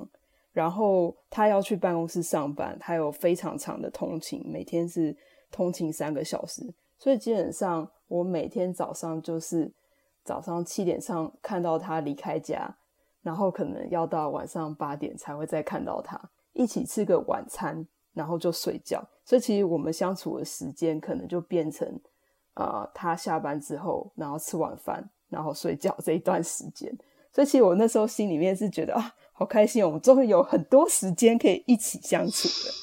[0.52, 5.16] 然后他要去办公室上班，他有非常长的通勤，每天是
[5.50, 6.62] 通勤三个小时。
[6.96, 9.74] 所以基本上，我每天早上就是
[10.22, 12.76] 早上七点上看到他离开家，
[13.22, 19.02] 然后可能要到晚上八点才会再看到他，一起吃个晚餐，然后就睡觉。
[19.24, 22.00] 所以其实我们相处的时间可能就变成。
[22.54, 26.92] 啊、呃，他下班之后，然后吃晚饭，然后睡觉这一段时间，
[27.32, 32.74] 所以其实我那时候心里面是觉得啊，好开心哦，我们终于有很多时间可以一起相处了。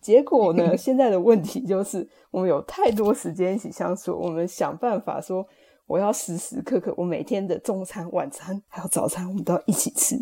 [0.00, 5.46] 结果呢， 现在的问题就是我们有太多时间一起相处，我们想办法说，
[5.86, 10.16] 我要时时刻刻，我每天的中餐、晚餐还有早餐，我们都要一起吃，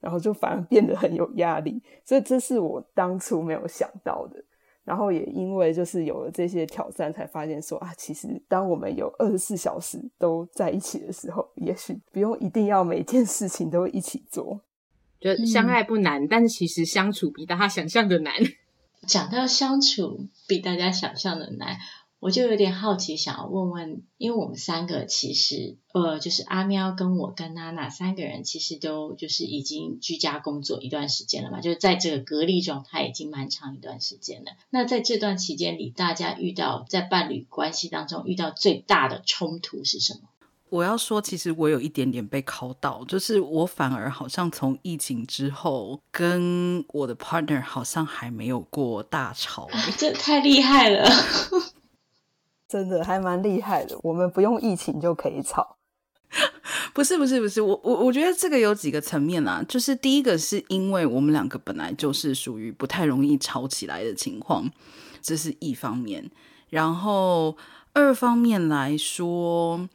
[0.00, 1.82] 然后就反而变得很有压力。
[2.04, 4.42] 所以这是我当初没有想到的。
[4.86, 14.60] 然后也因为就是有了这些挑战，才发现说啊，其实当我们有二十四小时都在一起的时候，也许不用一定要每件事情都一起做。
[15.20, 18.32] 就相爱不难，嗯、但是其实相处比大家想象的难。
[19.06, 21.76] 讲到相处比大家想象的难。
[22.18, 34.52] 我就有点好奇，想要问问，因为我们三个其实，呃，就是阿喵跟我跟娜娜三个人，其实都就是已经居家工作一段时间了嘛，就是在这个隔离状态已经蛮长一段时间了。
[34.70, 40.20] 那在这段期间里，大家遇到在伴侣关系当中遇到最大的冲突是什么？
[40.68, 51.08] 我要说，其实我有一点点被考到，就是我反而好像从疫情之后，跟我的 partner 好像还没有过大 吵，啊，这太厉害了。
[52.68, 55.76] 真的还蛮厉害的，我们不用疫情就可以吵。
[56.92, 64.68] 不是不是不是，我我我觉得这个有几个层面啦，就是第一个是因为我们两个本来就是属于不太容易吵起来的情况，
[65.22, 66.30] 这是一方面。
[66.68, 67.56] 然后
[67.92, 69.88] 二方面来说，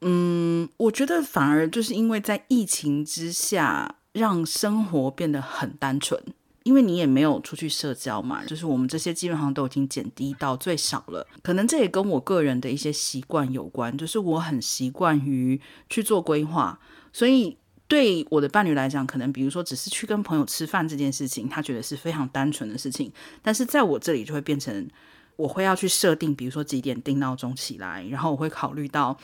[0.00, 6.20] 嗯，我觉得反而就是因为在疫情之下，让生活变得很单纯。
[6.66, 11.24] 因为你也没有出去社交嘛，就是我们这些基本上都已经减低到最少了。
[11.40, 16.76] 可能这也跟我个人的一些习惯有关，就是我很习惯于去做规划，
[17.12, 23.12] 所以对我的伴侣来讲，可能比如说只是去跟朋友吃饭这件事情，他觉得是非常单纯的事情。
[23.42, 24.88] 但是在我这里就会变成，
[25.36, 29.16] 我会要去设定，比如说几点定闹钟起来，然后我会考虑到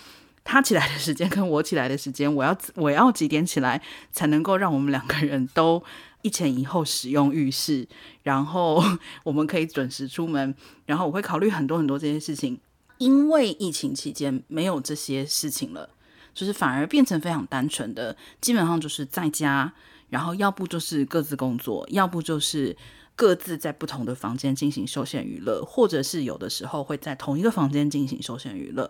[0.44, 5.83] 他起来的时间跟我起来的时间，我要我要几点起来才能够让我们两个人都。
[6.22, 7.87] 一前一后使用浴室，
[8.22, 8.82] 然后
[9.24, 10.54] 我们可以准时出门，
[10.87, 12.58] 然后我会考虑很多很多这些事情。
[12.98, 15.90] 因为疫情期间没有这些事情了，
[16.32, 19.72] 就是反而变成非常单纯的，基本上就是在家，
[20.08, 22.76] 然后要不就是各自工作，要不就是
[23.16, 28.88] 各自在不同的房间进行休闲娱乐，或者是有的时候会在同一个房间进行休闲娱乐，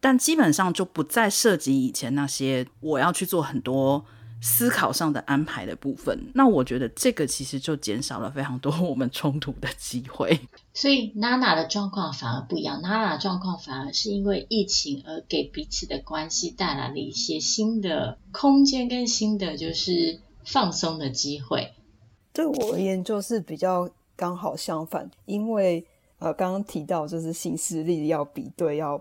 [0.00, 4.04] 但基本上就不再涉及以前那些我要去做很多。
[4.42, 10.40] 思考上的安排的部分，那我觉得这个其实就减少了非常多我们冲突的机会。
[10.72, 21.74] 所以娜娜的状况反而不一样，娜娜的状况反而是因为疫情而给彼此的关系带来了一些新的空间跟新的就是放松的机会。
[22.32, 25.84] 对我而言就是比较刚好相反，因为
[26.18, 28.98] 呃刚刚提到就是新势力要比对，要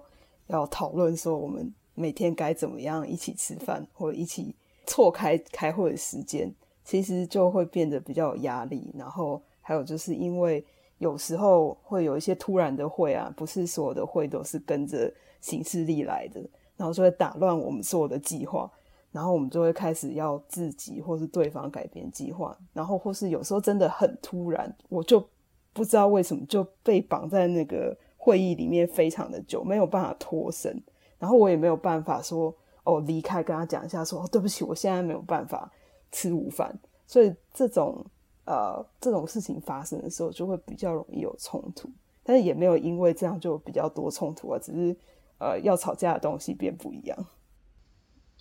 [0.47, 4.53] 要讨论说我们每天该怎么样一起吃饭或者一起。
[4.89, 6.51] 错开开会的时间，
[6.83, 8.91] 其实就会变得比较有压力。
[8.97, 10.65] 然后还有就是因为
[10.97, 16.41] 有时候会有一些突然的会啊，不是所有的会都是跟着行事历来的，
[16.75, 18.69] 然后就会打乱我们所有的计划。
[19.11, 22.57] 然后我们就会开始要自己或是对方改变计划。
[22.73, 25.23] 然后或是有时候真的很突然，我就
[25.71, 30.81] 不知道为什么就被绑在那个会议里面非常的久，没有办法脱身。
[31.19, 32.51] 然后我也没有办法说。
[32.89, 35.71] 哦，离开跟他讲一下说，对不起，我现在没有办法
[36.11, 36.79] 吃午饭。
[37.05, 38.03] 所以这种
[38.45, 41.87] 呃这种事情发生的时候，就会比较容易有冲突。
[42.23, 44.95] 但是也没有因为这样就比较多冲突啊，只是
[45.37, 47.27] 呃要吵架的东西变不一样。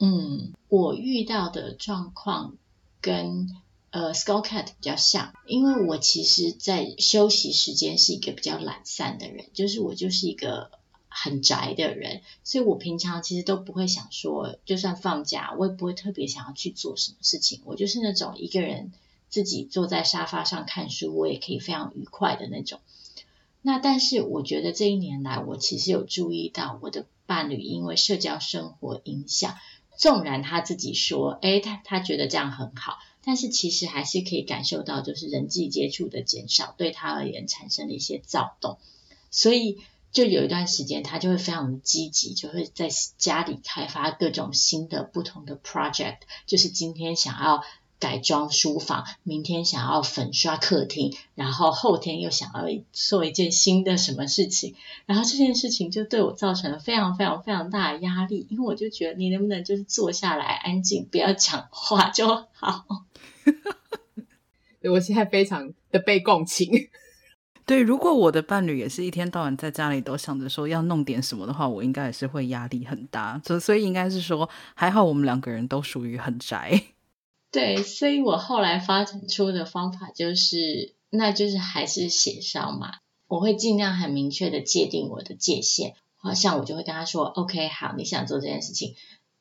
[0.01, 2.57] 嗯，我遇到的状况
[3.03, 3.49] 跟
[3.91, 10.71] 呃 Skull Cat 比较像，因为我其实在休息时间是一个比较懒散的人，就是我就是一个。
[11.11, 17.63] 很宅的人，所以我平常其实都不会想说，就算放假，我也不会特别想要去做什么事情。
[17.65, 18.93] 我就是那种一个人
[19.29, 22.81] 自己坐在沙发上看书，我也可以非常愉快的那种。
[23.63, 29.57] 那但是我觉得这一年来，我其实有注意到我的伴侣因为社交生活影响，
[29.97, 38.79] 纵然他自己说，诶，他他觉得这样很好，但是其实还是可以感受到，就是人际接触的减少对他而言产生了一些躁动，
[39.31, 39.79] 所以。
[40.11, 46.19] 就有一段时间，他就会非常积极，就会在家里开发各种新的、不同的 project。
[46.47, 47.63] 就是今天想要
[48.01, 54.77] 改装书房，明天想要粉刷客厅，然后后天又想要做一件新的什么事情。
[55.07, 62.87] 然后这件事情就对我造成了非常、非常、非常大的压力，因为我就觉得你能不能就是坐下来安静，不要讲话就好。
[64.91, 66.89] 我现在非常的被共情。
[67.69, 73.39] 对，如果我的伴侣也是一天到晚在家里都想着说要弄点什么的话，我应该也是会压力很大。
[73.45, 76.83] 所所以应该是说，还好我们两个人都属于很宅。
[77.53, 82.95] 对，所以我后来发展出的方法就是，那就是还是协商嘛。
[83.27, 85.95] 我会尽量很明确的界定我的界限。
[86.17, 88.97] 好像我就会跟他说：“OK，好，你想做这件事情，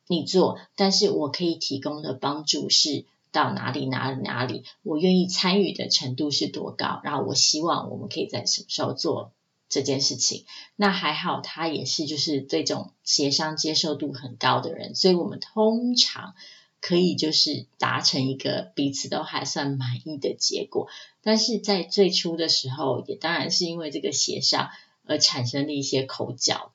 [0.06, 9.32] 你做，但是我可以提供的帮助是到哪里哪里哪里，我愿意参与的程度是多高，然后我希望我们可以在什么时候做。”
[9.70, 16.34] 这件事情，那还好，他也是就是这种协商接受度很高的人，所以我们通常
[16.80, 20.88] 可以就是达成一个彼此都还算满意的结果。
[21.20, 24.70] 但是在最初的时候，也当然是因为这个协商
[25.04, 26.72] 而产生了一些口角。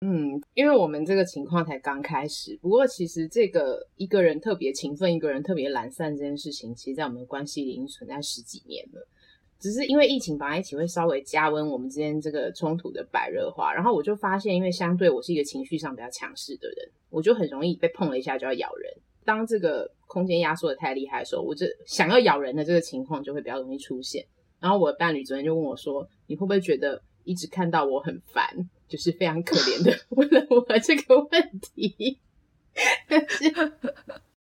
[0.00, 9.08] 嗯，因为我们这个情况才刚开始，不过其实这个一个人特别勤奋，一个人特别懒散这件事情，其实在我们的关系里已经存在十几年了。
[9.58, 13.72] 只是因为疫情绑在一起，会稍微加温我们之间这个冲突的白热化。
[13.72, 18.92] 然后我就发现，因为相对我是一个情绪上比较强势的人，我就很容易被碰了一下就要咬人。
[19.24, 24.26] 当这个空间压缩的太厉害的时候，我这想要咬人的这个情况就会比较容易出现。
[24.60, 32.18] 然后我的伴侣昨天就问我说：“你会不会觉得一直看到我很烦，就是非常可怜的 问了我这个问题？”
[33.08, 33.72] 但是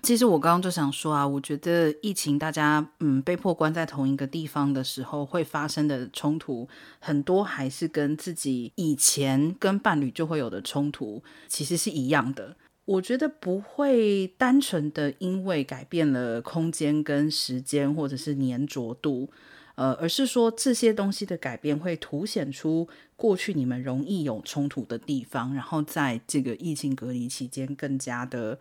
[0.03, 6.68] 其实我刚刚就想说啊，我觉得疫情大家嗯被迫关在同一个地方的时候，会发生的冲突
[6.99, 12.57] 很多，还是跟自己以前跟伴侣就会有的冲突其实是一样的。
[12.85, 19.31] 我觉得不会单纯的因为改变了空间跟时间，或者是粘着度，
[19.75, 28.59] 呃，而是说这些东西的改变会凸显出过去你们容易有冲突的地方，然后在这个疫情隔离期间更加的。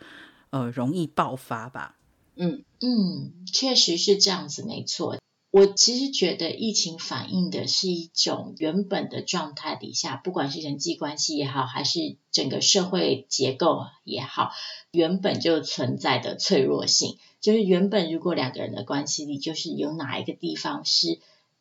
[0.56, 1.96] 呃，容易爆发吧？
[2.36, 5.18] 嗯嗯，确实是这样子，没错。
[5.50, 14.52] 我其实觉得疫情反映的是一种原本的状态底下，不管是人际关系也好，还是整个社会结构也好，
[14.92, 17.18] 原本就存在的脆弱性。
[17.44, 21.20] 就是原本如果两个人的关系里，就是有哪一个地方是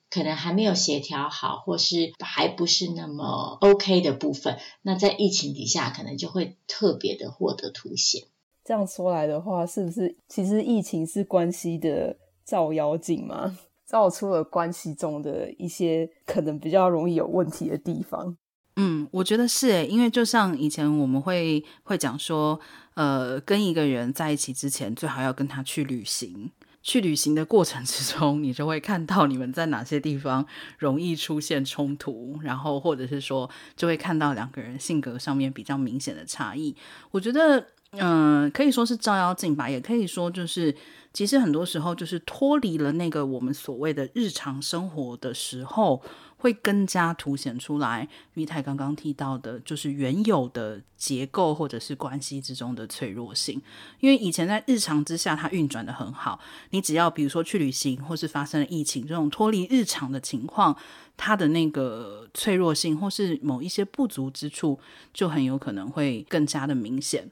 [0.09, 8.23] 可能还没有协调好，或是还不是那么 OK 的部分，那在疫情底下，可能就会特别的获得凸显。
[8.65, 13.59] 这样说来的话，是不是其实疫情是关系的照妖镜吗？
[13.85, 18.39] 照出了关系中的一些可能比较容易有问题的地方。
[18.77, 22.59] 嗯，我觉得是诶，因为就像以前我们会会讲说，
[22.95, 26.51] 呃，跟一个人在一起之前，最好要跟他去旅行。
[26.83, 30.45] 去旅行的过程之中，你就会看到你们在哪些地方
[30.79, 36.75] 容易出现冲突，然后或者是说，就会看到两个人性格上面比较明显的差异。
[37.11, 37.67] 我觉得。
[37.95, 40.75] 嗯，可以说是照妖镜吧，也可以说就是，
[41.13, 46.03] 其实很多时候就是脱离了那个我们所谓的日常生活的时候，
[46.43, 48.09] 会更加凸显出来。
[48.35, 53.63] 玉泰刚刚提到的，就是原有的结构或者是关系之中的脆弱性。
[54.01, 56.41] 因为以前在日常之下，它运转得很好，
[56.71, 60.77] 你只要比如说去旅行，或是发生了疫情这种脱离日常的情况，
[61.17, 64.81] 它的那个脆弱性或是某一些不足之处，
[65.15, 67.31] 就很有可能会更加的明显。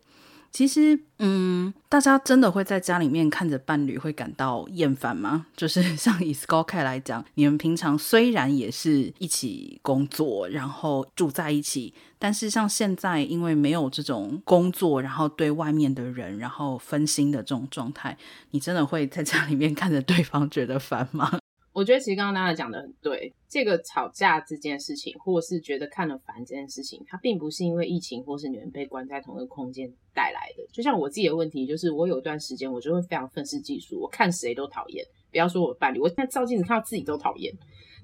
[0.53, 5.46] 其实，嗯，大家真的会在家里面看着伴侣会感到厌烦吗？
[5.57, 18.18] 就是像以 Scorecard 来讲，你们平常虽然也是一起工作，然后住在一起，但是像现在因为没有这种工作，然后对外面的人，然后分心的这种状态，
[18.51, 21.38] 你真的会在家里面看着对方觉得烦吗？
[21.72, 30.65] 我觉得其实刚刚大家讲的很对，这个吵架这件事情，或是觉得看了烦这件事情，它并不是因为疫情或是你们被关在同一个空间带来的。
[30.73, 37.53] 就像我自己的问题，就是我有一段时间我就会非常愤世嫉俗，我看谁都讨厌，不要说我伴侣，我现在照镜子看到自己都讨厌。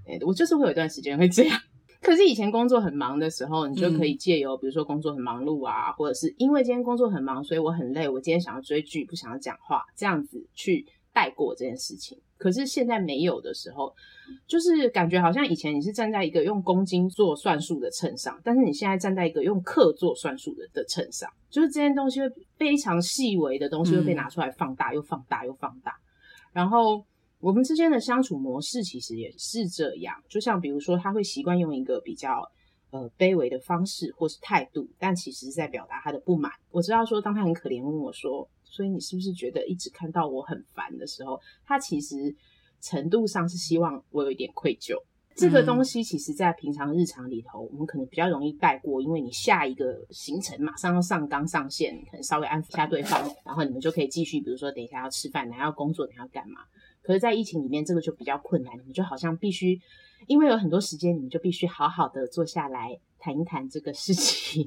[0.06, 1.60] 哎，我就是会有一段时间会这样。
[2.00, 12.16] 可是以前工作很忙的时候，你就可以借由比如说工作很忙碌啊，或者是因为今天工作很忙，所以我很累，我今天想要追剧，不想要讲话，这样子去带过这件事情。
[12.38, 13.94] 可是现在没有的时候，
[14.46, 25.94] 就是感觉好像以前你是站在一个用公斤做算术的秤上，但是你现在站在一个用克做算术的的秤上，就是这件东西会非常细微的东西会被拿出来放大，又放大又放大。
[26.52, 27.04] 然后
[27.40, 32.42] 我们之间的相处模式其实也是这样，就像比如说他会习惯用一个比较
[32.90, 36.52] 呃卑微的方式或是态度，但其实是在表达他的不满。
[36.70, 38.48] 我知道说，当他很可怜问我说。
[38.70, 42.34] 所以你是不是觉得一直看到我很烦的时候，他其实
[42.80, 44.94] 程度上是希望我有一点愧疚。
[45.34, 56.60] 这个东西其实，在平常日常里头，我们可能比较容易带过，因为你下一个行程马上要上纲上线，可能稍微安抚一下对方，然后你们就可以继续，比如说等一下要吃饭，等一下要工作，等一下要干嘛。
[57.02, 59.78] 可是，在疫情里面，这个就比较困难，你们就好像必须，
[60.26, 64.66] 因为有很多时间，你们就必须好好的坐下来谈一谈这个事情。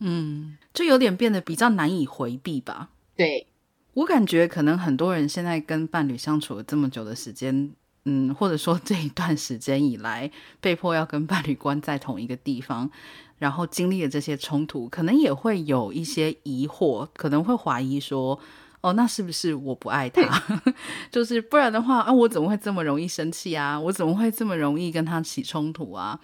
[0.00, 2.88] 嗯，就有点变得比较难以回避吧。
[3.16, 3.46] 对，
[3.94, 7.70] 我感觉可能很多人现在跟伴侣相处了这么久的时间，
[8.06, 10.30] 嗯， 或者说这一段时间以来，
[10.60, 12.90] 被迫要跟伴侣关在同一个地方，
[13.38, 18.40] 然后经历了这些冲突，可能也会有一些疑惑，可能会怀疑说，
[18.80, 20.42] 哦，那是不是我不爱他？
[21.12, 23.78] 就是不然的话，啊，我怎么会这么容易生气啊？
[23.78, 26.18] 我怎么会这么容易跟他起冲突啊？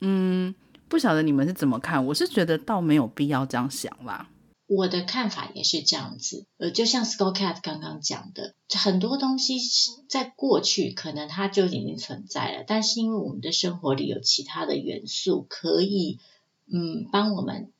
[0.00, 0.52] 嗯，
[0.92, 2.04] 不晓得你们是怎么看？
[2.04, 4.28] 我是觉得倒没有必要这样想啦。
[4.66, 9.56] 我的看法也是这样子，呃，就像 Skull Cat 刚刚讲的，很多东西
[10.06, 16.18] 在过去可能它就已经存在了，但是因为我们的生活里有其他的元素，可以
[16.70, 17.72] 嗯帮我们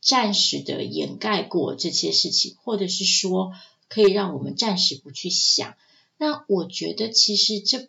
[0.00, 3.50] 暂时的掩盖过这些事情，或者是说
[3.88, 5.74] 可以让我们暂时不去想。
[6.16, 7.88] 那我觉得其实这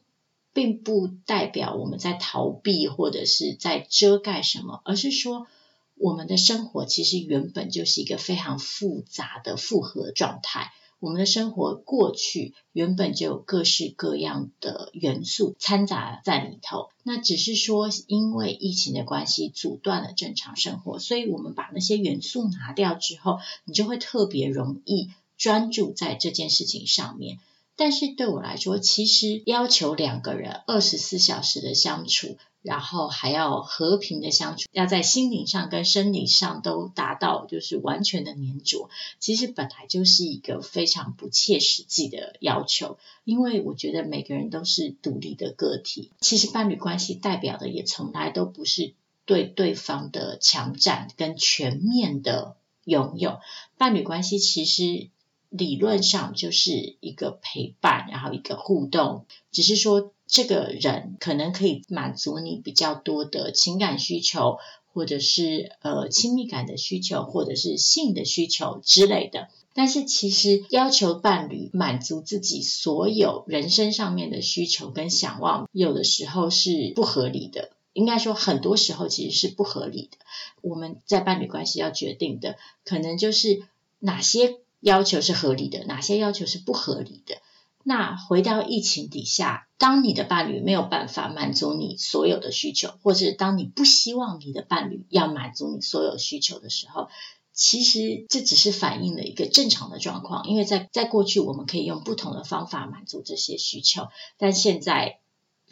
[0.54, 5.48] 并不代表我们在逃避或者是在遮盖什么，而是说。
[5.96, 10.74] 我们的生活其实原本就是一个非常复杂的复合状态。
[11.00, 27.38] 我们的生活过去原本就有各式各样的元素掺杂在里头，那只是说因为疫情的关系阻断了正常生活，所以我们把那些元素拿掉之后，你就会特别容易专注在这件事情上面。
[27.76, 43.00] 但是对我来说，其实要求两个人二十四小时的相处，然后还要和平的相处，要在心灵上跟生理上都达到就是完全的黏着，其实本来就是一个非常不切实际的要求。
[43.24, 48.94] 因为我觉得每个人都是独立的个体，其实伴侣关系代表的也从来都不是
[49.26, 52.56] 对对方的强占跟全面的
[52.86, 53.40] 拥有。
[53.80, 55.10] 伴侣关系其实。
[55.56, 64.58] 理论上就是一个陪伴，然后一个互动，只是说这个人可能可以满足你比较多的情感需求，
[64.92, 69.48] 或者是呃亲密感的需求，或者是性的需求之类的。
[69.76, 77.70] 但是其实要求伴侣满足自己所有人生上面的需求跟想望，有的时候是不合理的。
[77.94, 80.18] 应该说很多时候其实是不合理的。
[80.62, 83.62] 我们在伴侣关系要决定的，可能就是
[84.00, 84.63] 哪些。
[84.84, 87.38] 要求是合理的，哪些要求是不合理的？
[87.86, 97.08] 那回到疫情底下，当你的伴侣没有办法满足你所有的需求，或者当你不希望你的伴侣要满足你所有需求的时候，
[97.54, 100.48] 其实这只是反映了一个正常的状况。
[100.48, 104.08] 因为在在过去，我们可以用不同的方法满足这些需求，
[104.38, 105.20] 但现在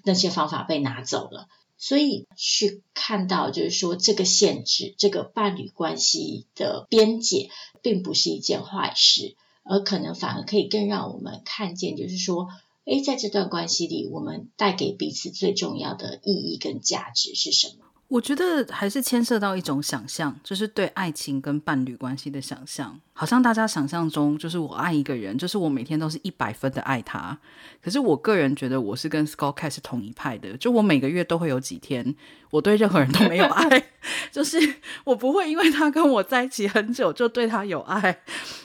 [0.04, 1.48] 那些方法被拿走了。
[1.84, 7.50] 所以去看到，就是说这个限制，这个伴侣关系的边界，
[7.82, 12.50] 并不是一件坏事，而可能反而可以更让我们看见，就是说，
[12.86, 17.91] 诶，在这段关系里，我们带给彼此最重要的意义跟价值是什么？
[18.12, 23.00] 我觉得还是牵涉到一种想象，就是对爱情跟伴侣关系的想象。
[23.14, 27.40] 好像大家想象中，就是我爱一个人，就是我每天都是一百分的爱他。
[27.82, 30.58] 可是我个人觉得，我是跟 Skull Cat 是同一派的。
[30.58, 32.14] 就我每个月都会有几天，
[32.50, 33.82] 我对任何人都没有爱，
[34.30, 34.60] 就是
[35.06, 38.22] 我不会因为他跟我在一起很久就对他有爱。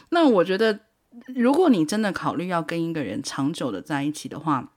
[0.09, 0.81] 那我觉得，
[1.29, 4.73] 如果你真的考虑要跟一个人长久的在一起的话，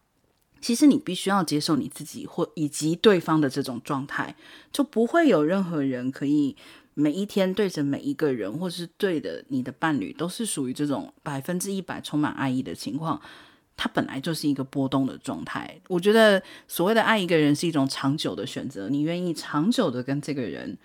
[0.62, 4.36] 其实你必须要接受你自己或以及对方的这种状态，
[4.72, 6.56] 就不会有任何人可以
[6.94, 13.22] 每一天对着每一个人，或是对的你的伴侣，都是属于这种百分之一百充满爱意的情况。
[13.82, 15.80] 它本来就是一个波动的状态。
[15.88, 20.78] 我觉得所谓的爱一个人是一种长久的选择，你愿意长久的跟这个人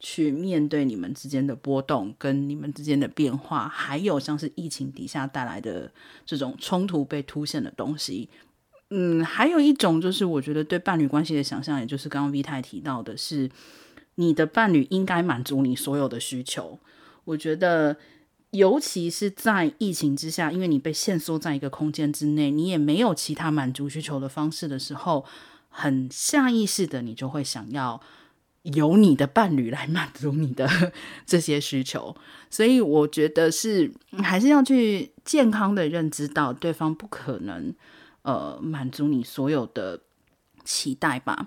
[0.00, 5.92] 去面对你们之间的波动，跟你们之间的变化，还有像是疫情底下带来的
[6.24, 8.30] 这种冲突被凸显的东西。
[8.90, 13.50] 嗯，还有一种就是，我觉得对伴侣关系的想象，也就是刚刚 V 太提到的是，
[14.14, 16.78] 你的伴侣应该满足你所有的需求。
[17.24, 17.98] 我觉得，
[18.52, 25.26] 尤其是在疫情之下，因为你被限缩在一个空间之内，你也没有其他满足需求的方式的时候，
[25.68, 28.00] 很下意识的，你就会想要
[28.62, 30.66] 由你的伴侣来 满足你的
[31.26, 32.16] 这些需求。
[32.48, 37.74] 所以，我觉得是还是要去健康的认知到，对方不可能。
[38.28, 39.98] 呃，满足你所有的
[40.62, 41.46] 期待吧。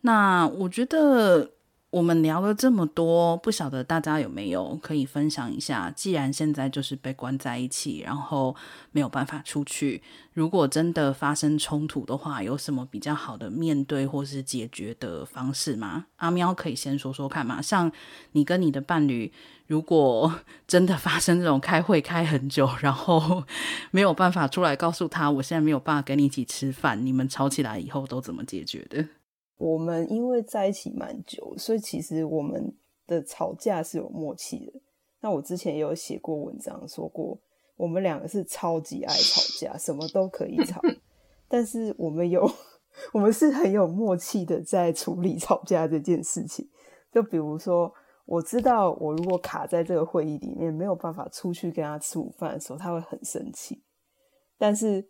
[0.00, 1.50] 那我觉得
[1.90, 5.90] 我们聊了这么多，不晓得大家有没有可以分享一下？
[5.90, 8.56] 既然现在就是被关在一起，然后
[8.92, 16.06] 没有办法出去，如果真的发生冲突的话，有什么比较好的面对或是解决的方式吗？
[16.16, 17.60] 阿喵可以先说说看嘛。
[17.60, 17.92] 像
[18.32, 19.30] 你跟你的伴侣。
[19.70, 20.34] 如果
[20.66, 23.44] 真的发生这种开会开很久，然后
[23.92, 29.06] 没有办法出来告诉他，我现在没有办法跟你一起吃饭，你们吵起来以后都怎么解决的？
[29.58, 32.74] 我们因为在一起蛮久，所以其实我们
[33.06, 34.72] 的吵架是有默契的。
[35.20, 37.38] 那我之前也有写过文章说过，
[37.76, 40.80] 我们两个是超级爱吵架，什么都可以吵。
[41.46, 42.50] 但是我们有，
[43.14, 46.68] 我们是很有默契的在处理吵架这件事情。
[47.12, 47.92] 就比如说，
[48.30, 53.82] 我知道我如果卡在这个会议里面没有办法出去跟他吃午饭的时候，他会很生气。
[54.56, 55.04] 但是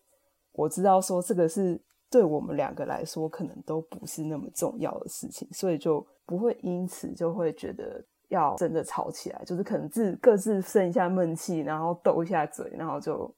[0.52, 1.78] 我知道说这个是
[2.10, 13.30] 对我们两个来说可能都不是那么重要的事情，所以就不会因此就会觉得要真的吵起来，就是可能自各自生一下闷气，然后斗一下嘴，然后就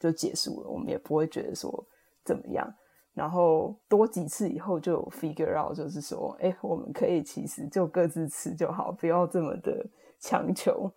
[0.00, 0.68] 就结束了。
[0.68, 1.86] 我们也不会觉得说
[2.24, 2.68] 怎么样。
[3.20, 9.84] 然后多几次以后就有 figure out，就是说，哎，我们可以其实就各自吃就好，不要这么的
[10.18, 10.90] 强求。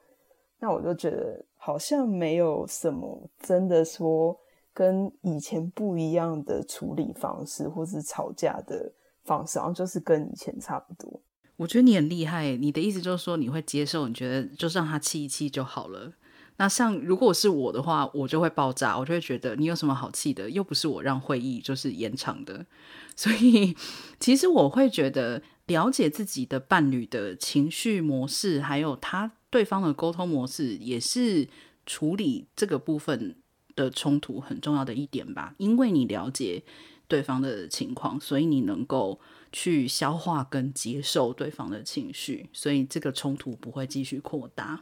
[0.58, 4.40] 那我就觉得好像没有什么真的说
[4.74, 8.90] 跟以前不一样的处理方式，或是吵架的
[9.26, 11.20] 方式，然后就是跟以前差不多。
[11.58, 16.14] 我觉得你很厉害，你的意思就是说你会接受，你觉得就让他气一气就好了。
[16.58, 20.50] 那像如果是我的话，我就会爆炸，我就会觉得你有什么好气的？
[20.50, 22.66] 又不是我让会议就是延长的，
[23.16, 23.76] 所以
[24.20, 31.48] 其实我会觉得了解自己的伴侣的情绪模式，还有他对方的沟通模式，也是
[31.86, 33.36] 处理这个部分
[33.76, 35.56] 的冲突很重要的一点吧。
[35.58, 36.64] 因为你了解
[37.08, 39.20] 对方的情况，所以你能够
[39.52, 44.82] 去消化跟接受对方的情绪，所以这个冲突不会继续扩大。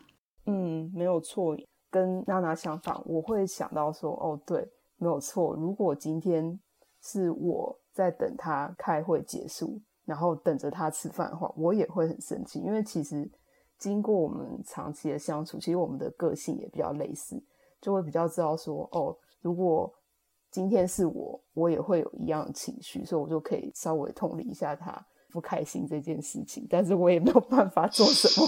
[0.54, 1.56] 嗯，没有错，
[1.90, 5.56] 跟娜娜相反，我会想到说，哦，对，没有错。
[5.56, 6.60] 如果今天
[7.02, 13.32] 是我在等他开会结束，然后等着他吃饭的话，我也会很生气，因为其实
[13.78, 17.42] 经过我们长期的相处，其实我们的个性也比较类似，
[17.80, 19.90] 就会比较知道说，哦，如果
[20.52, 28.48] 今天是我，我也会有一样的情绪，所以我就可以稍微同理一下他不开心这件事情，但是我也没有办法做什么。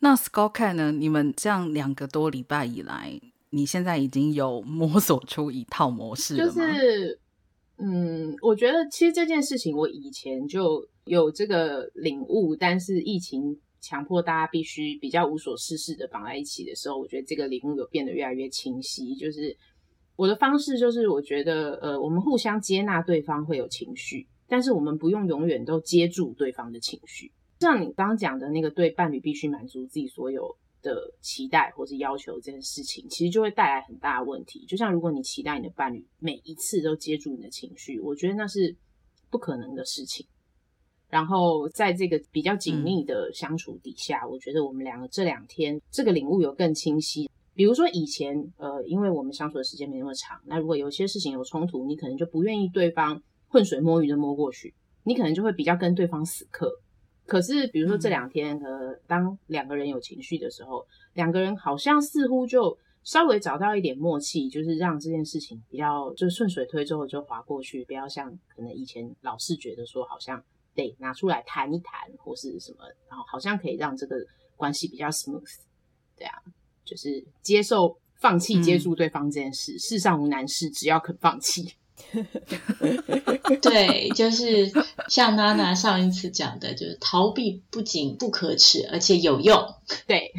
[0.00, 0.92] 那 Scott Cat 呢？
[0.92, 3.18] 你们这样两个多礼拜以来，
[3.50, 6.52] 你现在已经有摸索出一套模式了吗？
[6.52, 7.20] 就是，
[7.78, 19.14] 嗯，我觉得其实这件事情我以前就有这个领悟，但是疫情强迫大家必须比较无所事事的绑在一起的时候，我觉得这个领悟有变得越来越清晰。
[19.14, 19.56] 就是
[20.16, 27.32] 我的方式，就是我觉得，呃，我们互相接纳对方会有情绪，但是我们不用永远都接住对方的情绪。
[27.64, 34.64] 像你刚刚讲的那个，对伴侣必须满足自己所有的期待或是要求这件事情，其实就会带来很大的问题。
[34.66, 38.76] 就像如果你期待你的伴侣每一次都接住你的情绪，我觉得那是
[39.30, 40.26] 不可能的事情。
[41.08, 47.30] 然后在这个比较紧密的相处底下，嗯、我觉得我们两个这两天这个领悟有更清晰。
[47.54, 56.68] 比如说以前，呃，因为我们相处的时间没那么长，那如果有些事情有冲突，你可能就不愿意对方浑水摸鱼的摸过去，你可能就会比较跟对方死磕。
[57.26, 70.42] 可是，比如说这两天，呃，当两个人有情绪的时候，两个人好像似乎就稍微找到一点默契，就是让这件事情比较就顺水推舟就划过去，不要像可能以前老是觉得说好像
[70.74, 74.16] 得拿出来谈一谈或是什么，然后好像可以让这个
[74.56, 75.42] 关系比较 smooth，
[76.16, 76.42] 对啊，
[76.84, 81.72] 就是接受放弃接触对方这件事，嗯、世上无难事，只要肯放弃。
[83.62, 84.72] 对，就是
[85.08, 89.74] 像娜娜上一次讲的，就是逃避不仅不可耻，而且有用。
[90.06, 90.32] 对，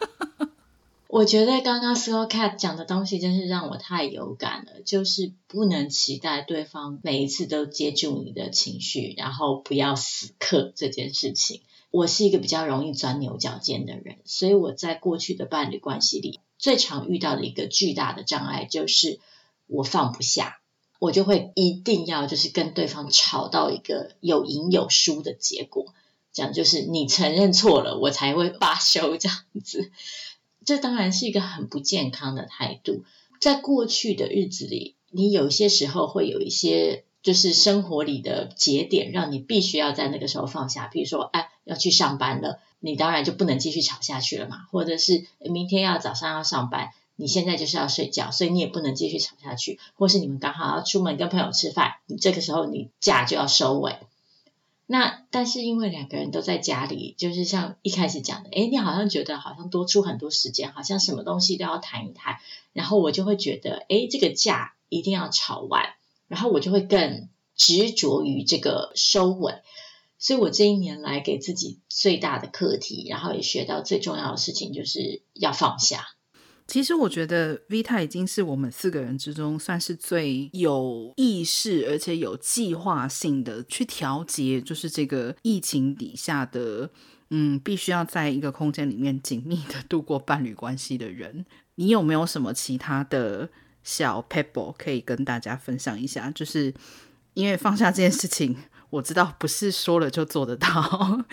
[1.08, 11.62] 我觉得刚刚 Scott Cat 讲的东西真是让我太有感了，就是不能期待对方每一次都接住你的情绪，然后不要死磕这件事情。
[11.90, 19.18] 我是一个比较容易钻牛角尖的人，所以我在过去的伴侣关系里，最常遇到的一个巨大的障碍就是
[19.70, 20.58] 我放不下。
[20.98, 25.86] 我就会一定要就是跟对方吵到一个有赢有输的结果，
[26.30, 29.90] 这样就是你承认错了，我才会罢休这样子。
[30.66, 33.02] 这当然是一个很不健康的态度。
[33.40, 40.86] 在过去的日子里，你有些时候会有一些就是生活里的节点，让你必须要在那个时候放下。
[40.88, 44.66] 比如说，哎，要去上班了，你当然就不能继续吵下去了嘛。
[44.70, 46.90] 或者是明天要早上要上班。
[47.20, 49.78] 你现在就是要睡觉，所以你也不能继续吵下去。
[49.94, 53.98] 或是你们刚好要出门跟朋友吃饭，你这个时候你架就要收尾。
[54.86, 62.38] 那但是因为两个人都在家里，就是像一开始讲的，诶，你好像觉得好像多出很多时间，好像什么东西都要谈一谈。
[62.72, 65.90] 然后我就会觉得，诶，这个架一定要吵完，
[66.26, 69.54] 然后我就会更执着于这个收尾。
[70.18, 76.06] 所以我这一年来给自己最大的课题，然后也学到最重要的事情，就是要放下。
[76.70, 86.88] 其实我觉得 Vita 已经是我们四个人之中算是最有意识而且有计划性的去调节，就是这个疫情底下的，
[87.30, 91.44] 嗯，必须要在一个空间里面紧密的度过伴侣关系的人。
[91.74, 93.48] 你有没有什么其他的
[93.82, 96.72] 小 pebble 可以跟大家分享一下，就是
[97.34, 98.56] 因为放下这件事情，
[98.90, 101.24] 我知道不是说了就做得到。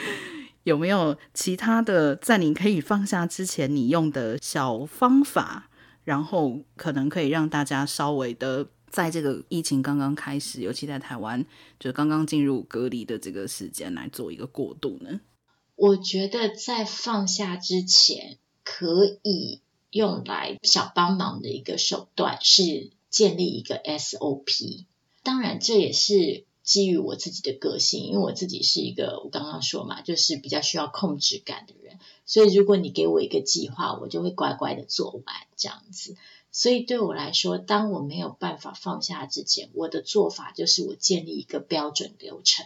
[0.68, 5.70] 有没有其他的在你可以放下之前，你用的小方法，
[6.04, 11.46] 然后可能可以让大家稍微的在这个疫情刚刚开始，尤其在台湾，
[11.80, 15.22] 就刚刚进入隔离的这个时间来做一个过渡呢？
[15.78, 19.62] 我觉得在放下之前，可以
[19.92, 24.84] 用来小帮忙的一个手段是建立一个 SOP。
[25.24, 26.44] 当然，这也是。
[26.68, 36.18] 基于我自己的个性，因为我自己是一个我刚刚说嘛，就是比较需要控制感的人，所以如果你给我一个计划，我就会乖乖的做完这样子。
[36.52, 42.66] 所以对我来说，当我没有办法放下之前，我的做法就是我建立一个标准流程。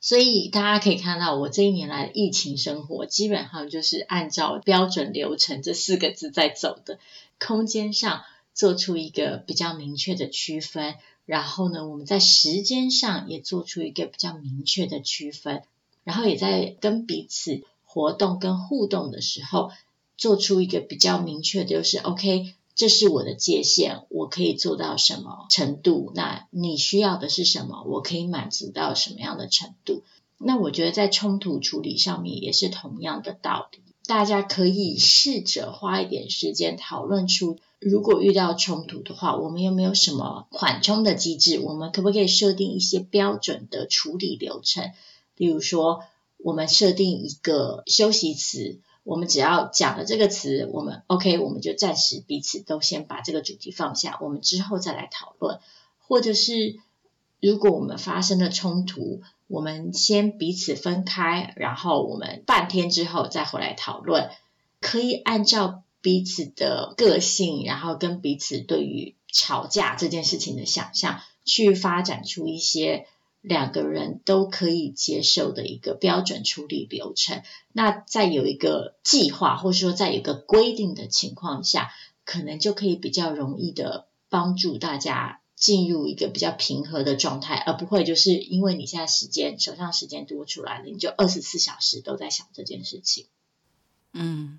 [0.00, 7.00] 所以大家可以看到，我这一年来的疫情生活，基本上就是按照标准流程这四个字在走的。
[7.40, 8.22] 空间上
[8.54, 10.94] 做出一个比较明确的区分。
[11.24, 15.62] 然后呢，我们在时间上也做出一个比较明确的区分，
[16.04, 19.70] 然后也在跟彼此活动跟互动的时候，
[20.16, 26.10] 做出一个比较明确的，就是 OK，这是我的界限，我可以做到什么程度？
[26.14, 27.84] 那你需要的是什么？
[27.84, 30.02] 我可以满足到什么样的程度？
[30.38, 37.58] 那我觉得在冲突处理上面也是同样的道理，大家可以试着花一点时间讨论出。
[37.84, 41.58] 如果遇到冲突的话，我们有没有什么缓冲的机制？
[41.58, 44.92] 我们可不可以设定一些标准的处理流程？
[45.36, 46.04] 例如说，
[46.36, 55.58] 我们设定一个休息词，我们只要讲了这个词，我们 OK，我们就暂时彼此都先把这个主题放下，我们之后再来讨论。
[56.06, 56.76] 或者是，
[57.40, 64.30] 如果我们发生了冲突，我们先彼此分开，然后我们半天之后再回来讨论，
[64.80, 65.82] 可以按照。
[66.02, 73.06] 彼此的个性，然后跟彼此对于吵架这件事情的想象，去发展出一些
[73.40, 77.42] 两个人都可以接受的一个标准处理流程。
[77.72, 81.92] 那在有一个计划，或者说在有一个规定的情况下，
[82.24, 93.26] 可能就可以比较容易的帮助大家进入一个比较平和的状态，而不会就是因为你现在时间手上时间多出来了，你就二十四小时都在想这件事情。
[94.12, 94.58] 嗯。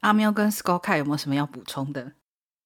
[0.00, 2.12] 阿喵跟 Scott 有没有什么要补充的？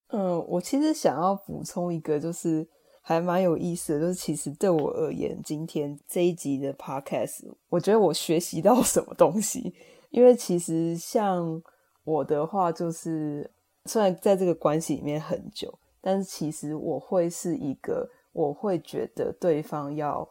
[0.09, 2.67] 嗯，我其实想要补充一个，就是
[3.03, 9.75] 还蛮有意思的，就是其实对我而言，今天这一集的 Podcast，我觉得我学习到什么东西。
[10.11, 11.61] 因为其实像
[12.05, 13.51] 我的话，就是
[13.87, 20.29] 虽然在这个关系里面很久，但是其实我会是一个，我会觉得对方要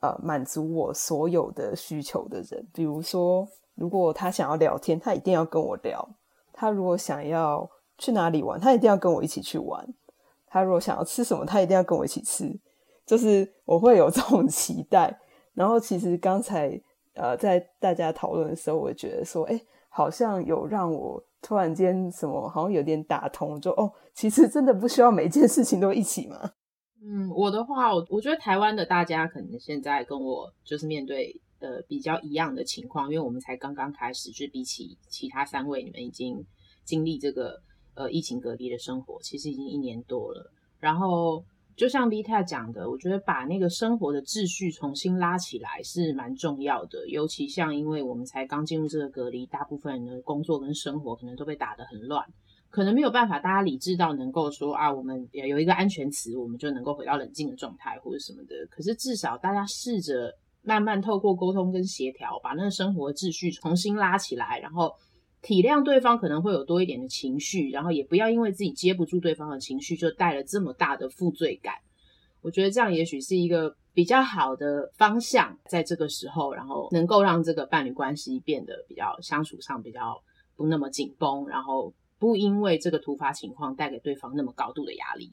[0.00, 2.66] 呃满足我所有的需求的人。
[2.74, 3.46] 比如说，
[3.76, 6.08] 如果他想要聊天，他一定要跟我聊。
[6.60, 9.82] 他如果想要去哪里玩，他一定要跟我一起去玩。
[10.46, 12.54] 他如果想要吃什么，他一定要跟我一起吃。
[13.06, 15.18] 就是我会有 这种期待。
[15.54, 16.78] 然后其实刚才
[17.14, 19.58] 呃在大家讨论的时候，我觉得说，哎，
[19.88, 26.52] 好像有让我突然间什么，好像有点打通，就哦，其实真的不需要每件事情都一起嘛。
[27.02, 31.40] 嗯，我的话，我我觉得台湾的大家可能现在跟我就是面对。
[31.60, 36.42] 呃，比较一样的情况，因为我们才刚刚开始，就比起其他三位，你们已经
[36.84, 37.60] 经历这个
[37.94, 40.50] 呃疫情隔离的生活，其实已经一年多了。
[40.78, 41.44] 然后
[41.76, 47.06] 就像 Vita 讲的，我觉得把那个生活的秩序重新拉起来是蛮重要的。
[47.08, 52.26] 尤其像因为我们才刚进入这个隔离，大部分人的工作跟生活可能都被打得很乱，
[52.70, 58.54] 可能没有办法大家理智到能够说啊，我们有一个安全词，我们就能够回到冷静的状态或者什么的。
[58.70, 60.34] 可是至少大家试着。
[60.62, 64.94] 慢慢透过沟通跟协调，把那个生活秩序重新拉起来，然后
[65.40, 71.74] 体谅对方可能会有多一点的情绪，然后也不要因为自己接不住对方的情绪，就带了这么大的负罪感。
[72.42, 80.22] 我觉得这样也许是一个比较好的方向，在这个时候，然后能够让这个伴侣关系变得比较相处上比较
[80.56, 85.32] 不那么紧绷，然后不因为这个突发情况带给对方那么高度的压力。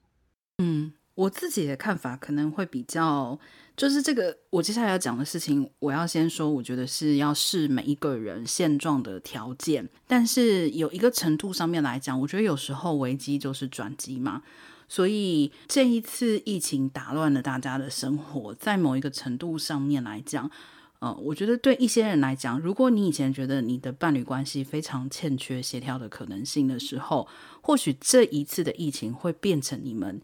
[0.57, 0.93] 嗯。
[1.17, 3.39] 我自己的看法可能会比较，
[3.77, 14.41] 就是这个我接下来要讲的事情，我要先说，我觉得是要视每一个人现状的条件，但是有一个程度上面来讲，我觉得有时候危机就是转机嘛。
[14.89, 20.49] 所以这一次疫情打乱了大家的生活，在某一个程度上面来讲，
[20.97, 27.27] 呃，我觉得对一些人来讲，如果你以前觉得你的伴侣关系非常欠缺协调的可能性的时候，
[27.61, 30.19] 或许这一次的疫情会变成你们。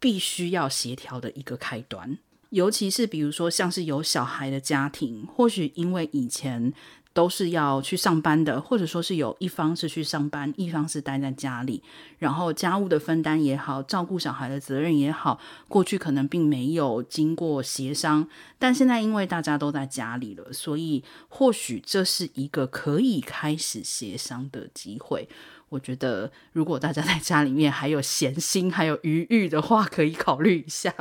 [0.00, 2.18] 必须要协调的一个开端，
[2.54, 6.72] 尤其是比如说像是有小孩的家庭，或许因为以前
[7.12, 11.82] 都是要去上班的，或者说是有一方是去上班，一方是待在家里，
[12.20, 25.28] 然后家务的分担也好，照顾小孩的责任也好，过去可能并没有经过协商，但现在因为大家都在家里了，所以或许这是一个可以开始协商的机会。
[25.70, 30.94] 我觉得，如果大家在家里面还有闲心、还有余裕的话，可以考虑一下。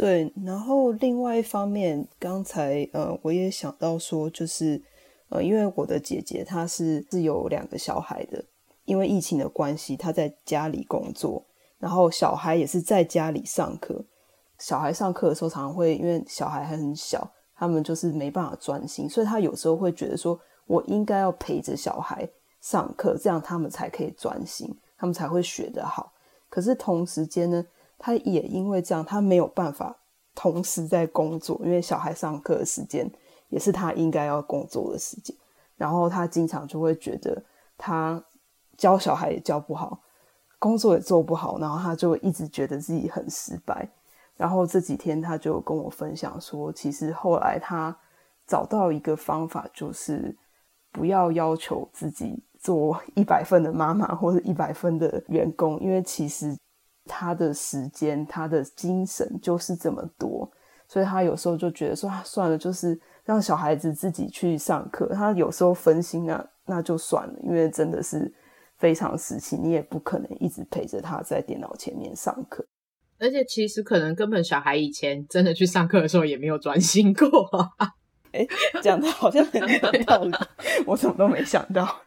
[0.00, 4.82] 对，然后另外一方面，刚才呃，我也想到说，就是
[5.28, 8.42] 呃，因为我的姐姐她是是有两个小孩的，
[8.86, 11.44] 因为疫情的关系，她在家里工作，
[11.78, 14.02] 然后小孩也是在家里上课。
[14.58, 22.26] 小孩上课的时候，常常会因为小孩还很小，他们就是没办法专心，所以他有时候会觉得说，我应该要陪着小孩。
[22.62, 26.10] 上课，这样他们才可以专心，他们才会学得好。
[26.48, 27.62] 可是同时间呢，
[28.00, 29.94] 他也因为这样，他没有办法
[30.34, 33.08] 同时在工作，因为小孩上课的时间
[33.50, 35.36] 也是他应该要工作的时间。
[35.76, 37.40] 然后他经常就会觉得
[37.76, 38.20] 他
[38.78, 40.00] 教小孩也教不好，
[40.58, 43.88] 工作也做不好，然后他就一直觉得自己很失败。
[44.36, 47.96] 然后这几天他就跟我分享说，其实后来他
[48.46, 50.34] 找到一个方法，就是
[50.90, 52.42] 不要要求自己。
[52.62, 56.54] 做一百分的妈妈或者一百分的员工，因为其实
[57.12, 60.48] 他的时间、他的精神就是这么多，
[60.86, 65.08] 所以他有时候就觉得说啊，算了，就是让小孩子自己去上课。
[65.12, 68.32] 他有时候分心，啊那就算了，因为真的是
[68.78, 72.64] 非常时期，你也不可能一直陪着他在电脑前面上课。
[73.18, 77.28] 而且其实可能根本小孩以前真的去上课的时候也没有专心过。
[78.32, 78.46] 哎，
[78.80, 80.32] 讲的好像很有道理，
[80.86, 82.02] 我怎么都没想到。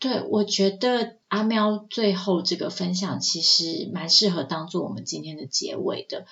[0.00, 6.26] 对，我觉得阿喵最后这个分享其实蛮适合当做我们今天的结尾的。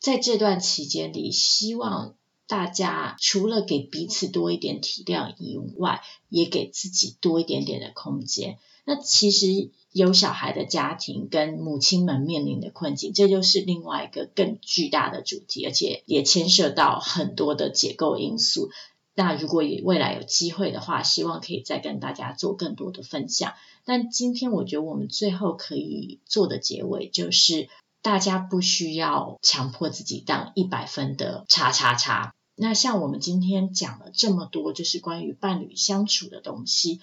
[0.00, 2.16] 在这段期间里，希望
[2.48, 8.58] 大家除了给彼此多一点体谅以外，也给自己多一点点的空间。
[8.84, 18.70] 那其实有小孩的家庭跟母亲们面临的困境，这就是另外一个更巨大的主题，而且也牵涉到很多的结构因素。
[19.14, 23.52] 那如果也未来有机会的话，希望可以再跟大家做更多的分享。
[23.84, 27.68] 但今天我觉得我们最后可以做的结尾就是，
[28.00, 32.34] 大家不需要强迫自己当一百分的叉叉叉。
[32.54, 37.00] 那像我们今天讲了这么多，就是关于伴侣相处的东西，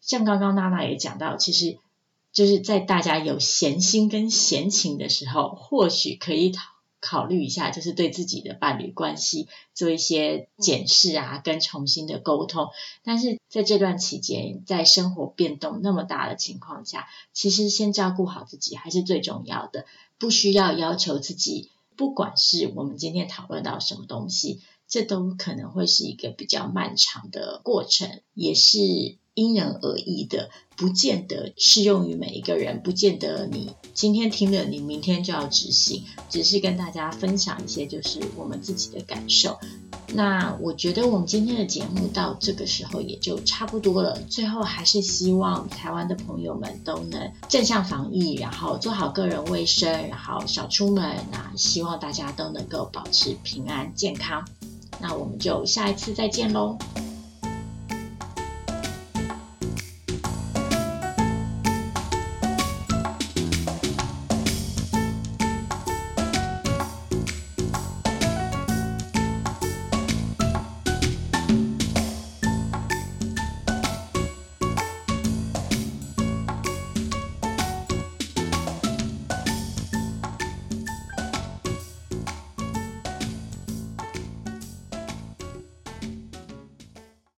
[0.00, 1.78] 像刚刚娜娜也讲到，其实
[2.32, 6.62] 就是在大家有闲心跟闲情的时候，或许可以讨。
[7.00, 12.68] 考虑一下，就是对自己的伴侣关系做一些检视啊，跟重新的沟通。
[13.04, 19.86] 但是在这段期间，在生活变动那么大的情况下，其实先照顾好自己还是最重要的。
[20.18, 29.16] 不需要要求自己，不管是我们今天讨论到什么东西，这都可能会是一个比较漫长的过程，也是。
[29.38, 36.02] 因人而异的，不见得适用于每一个人，不见得你今天听了，你明天就要执行。
[36.28, 39.56] 只是跟大家分享一些，就是我们自己的感受。
[40.14, 44.18] 那我觉得我们今天的节目到这个时候也就差不多了。
[44.28, 51.16] 最后还是希望台湾的朋友们都能正向防疫，然后做好个人卫生，然后少出门。
[51.30, 54.44] 那希望大家都能够保持平安健康。
[55.00, 56.76] 那我们就下一次再见喽。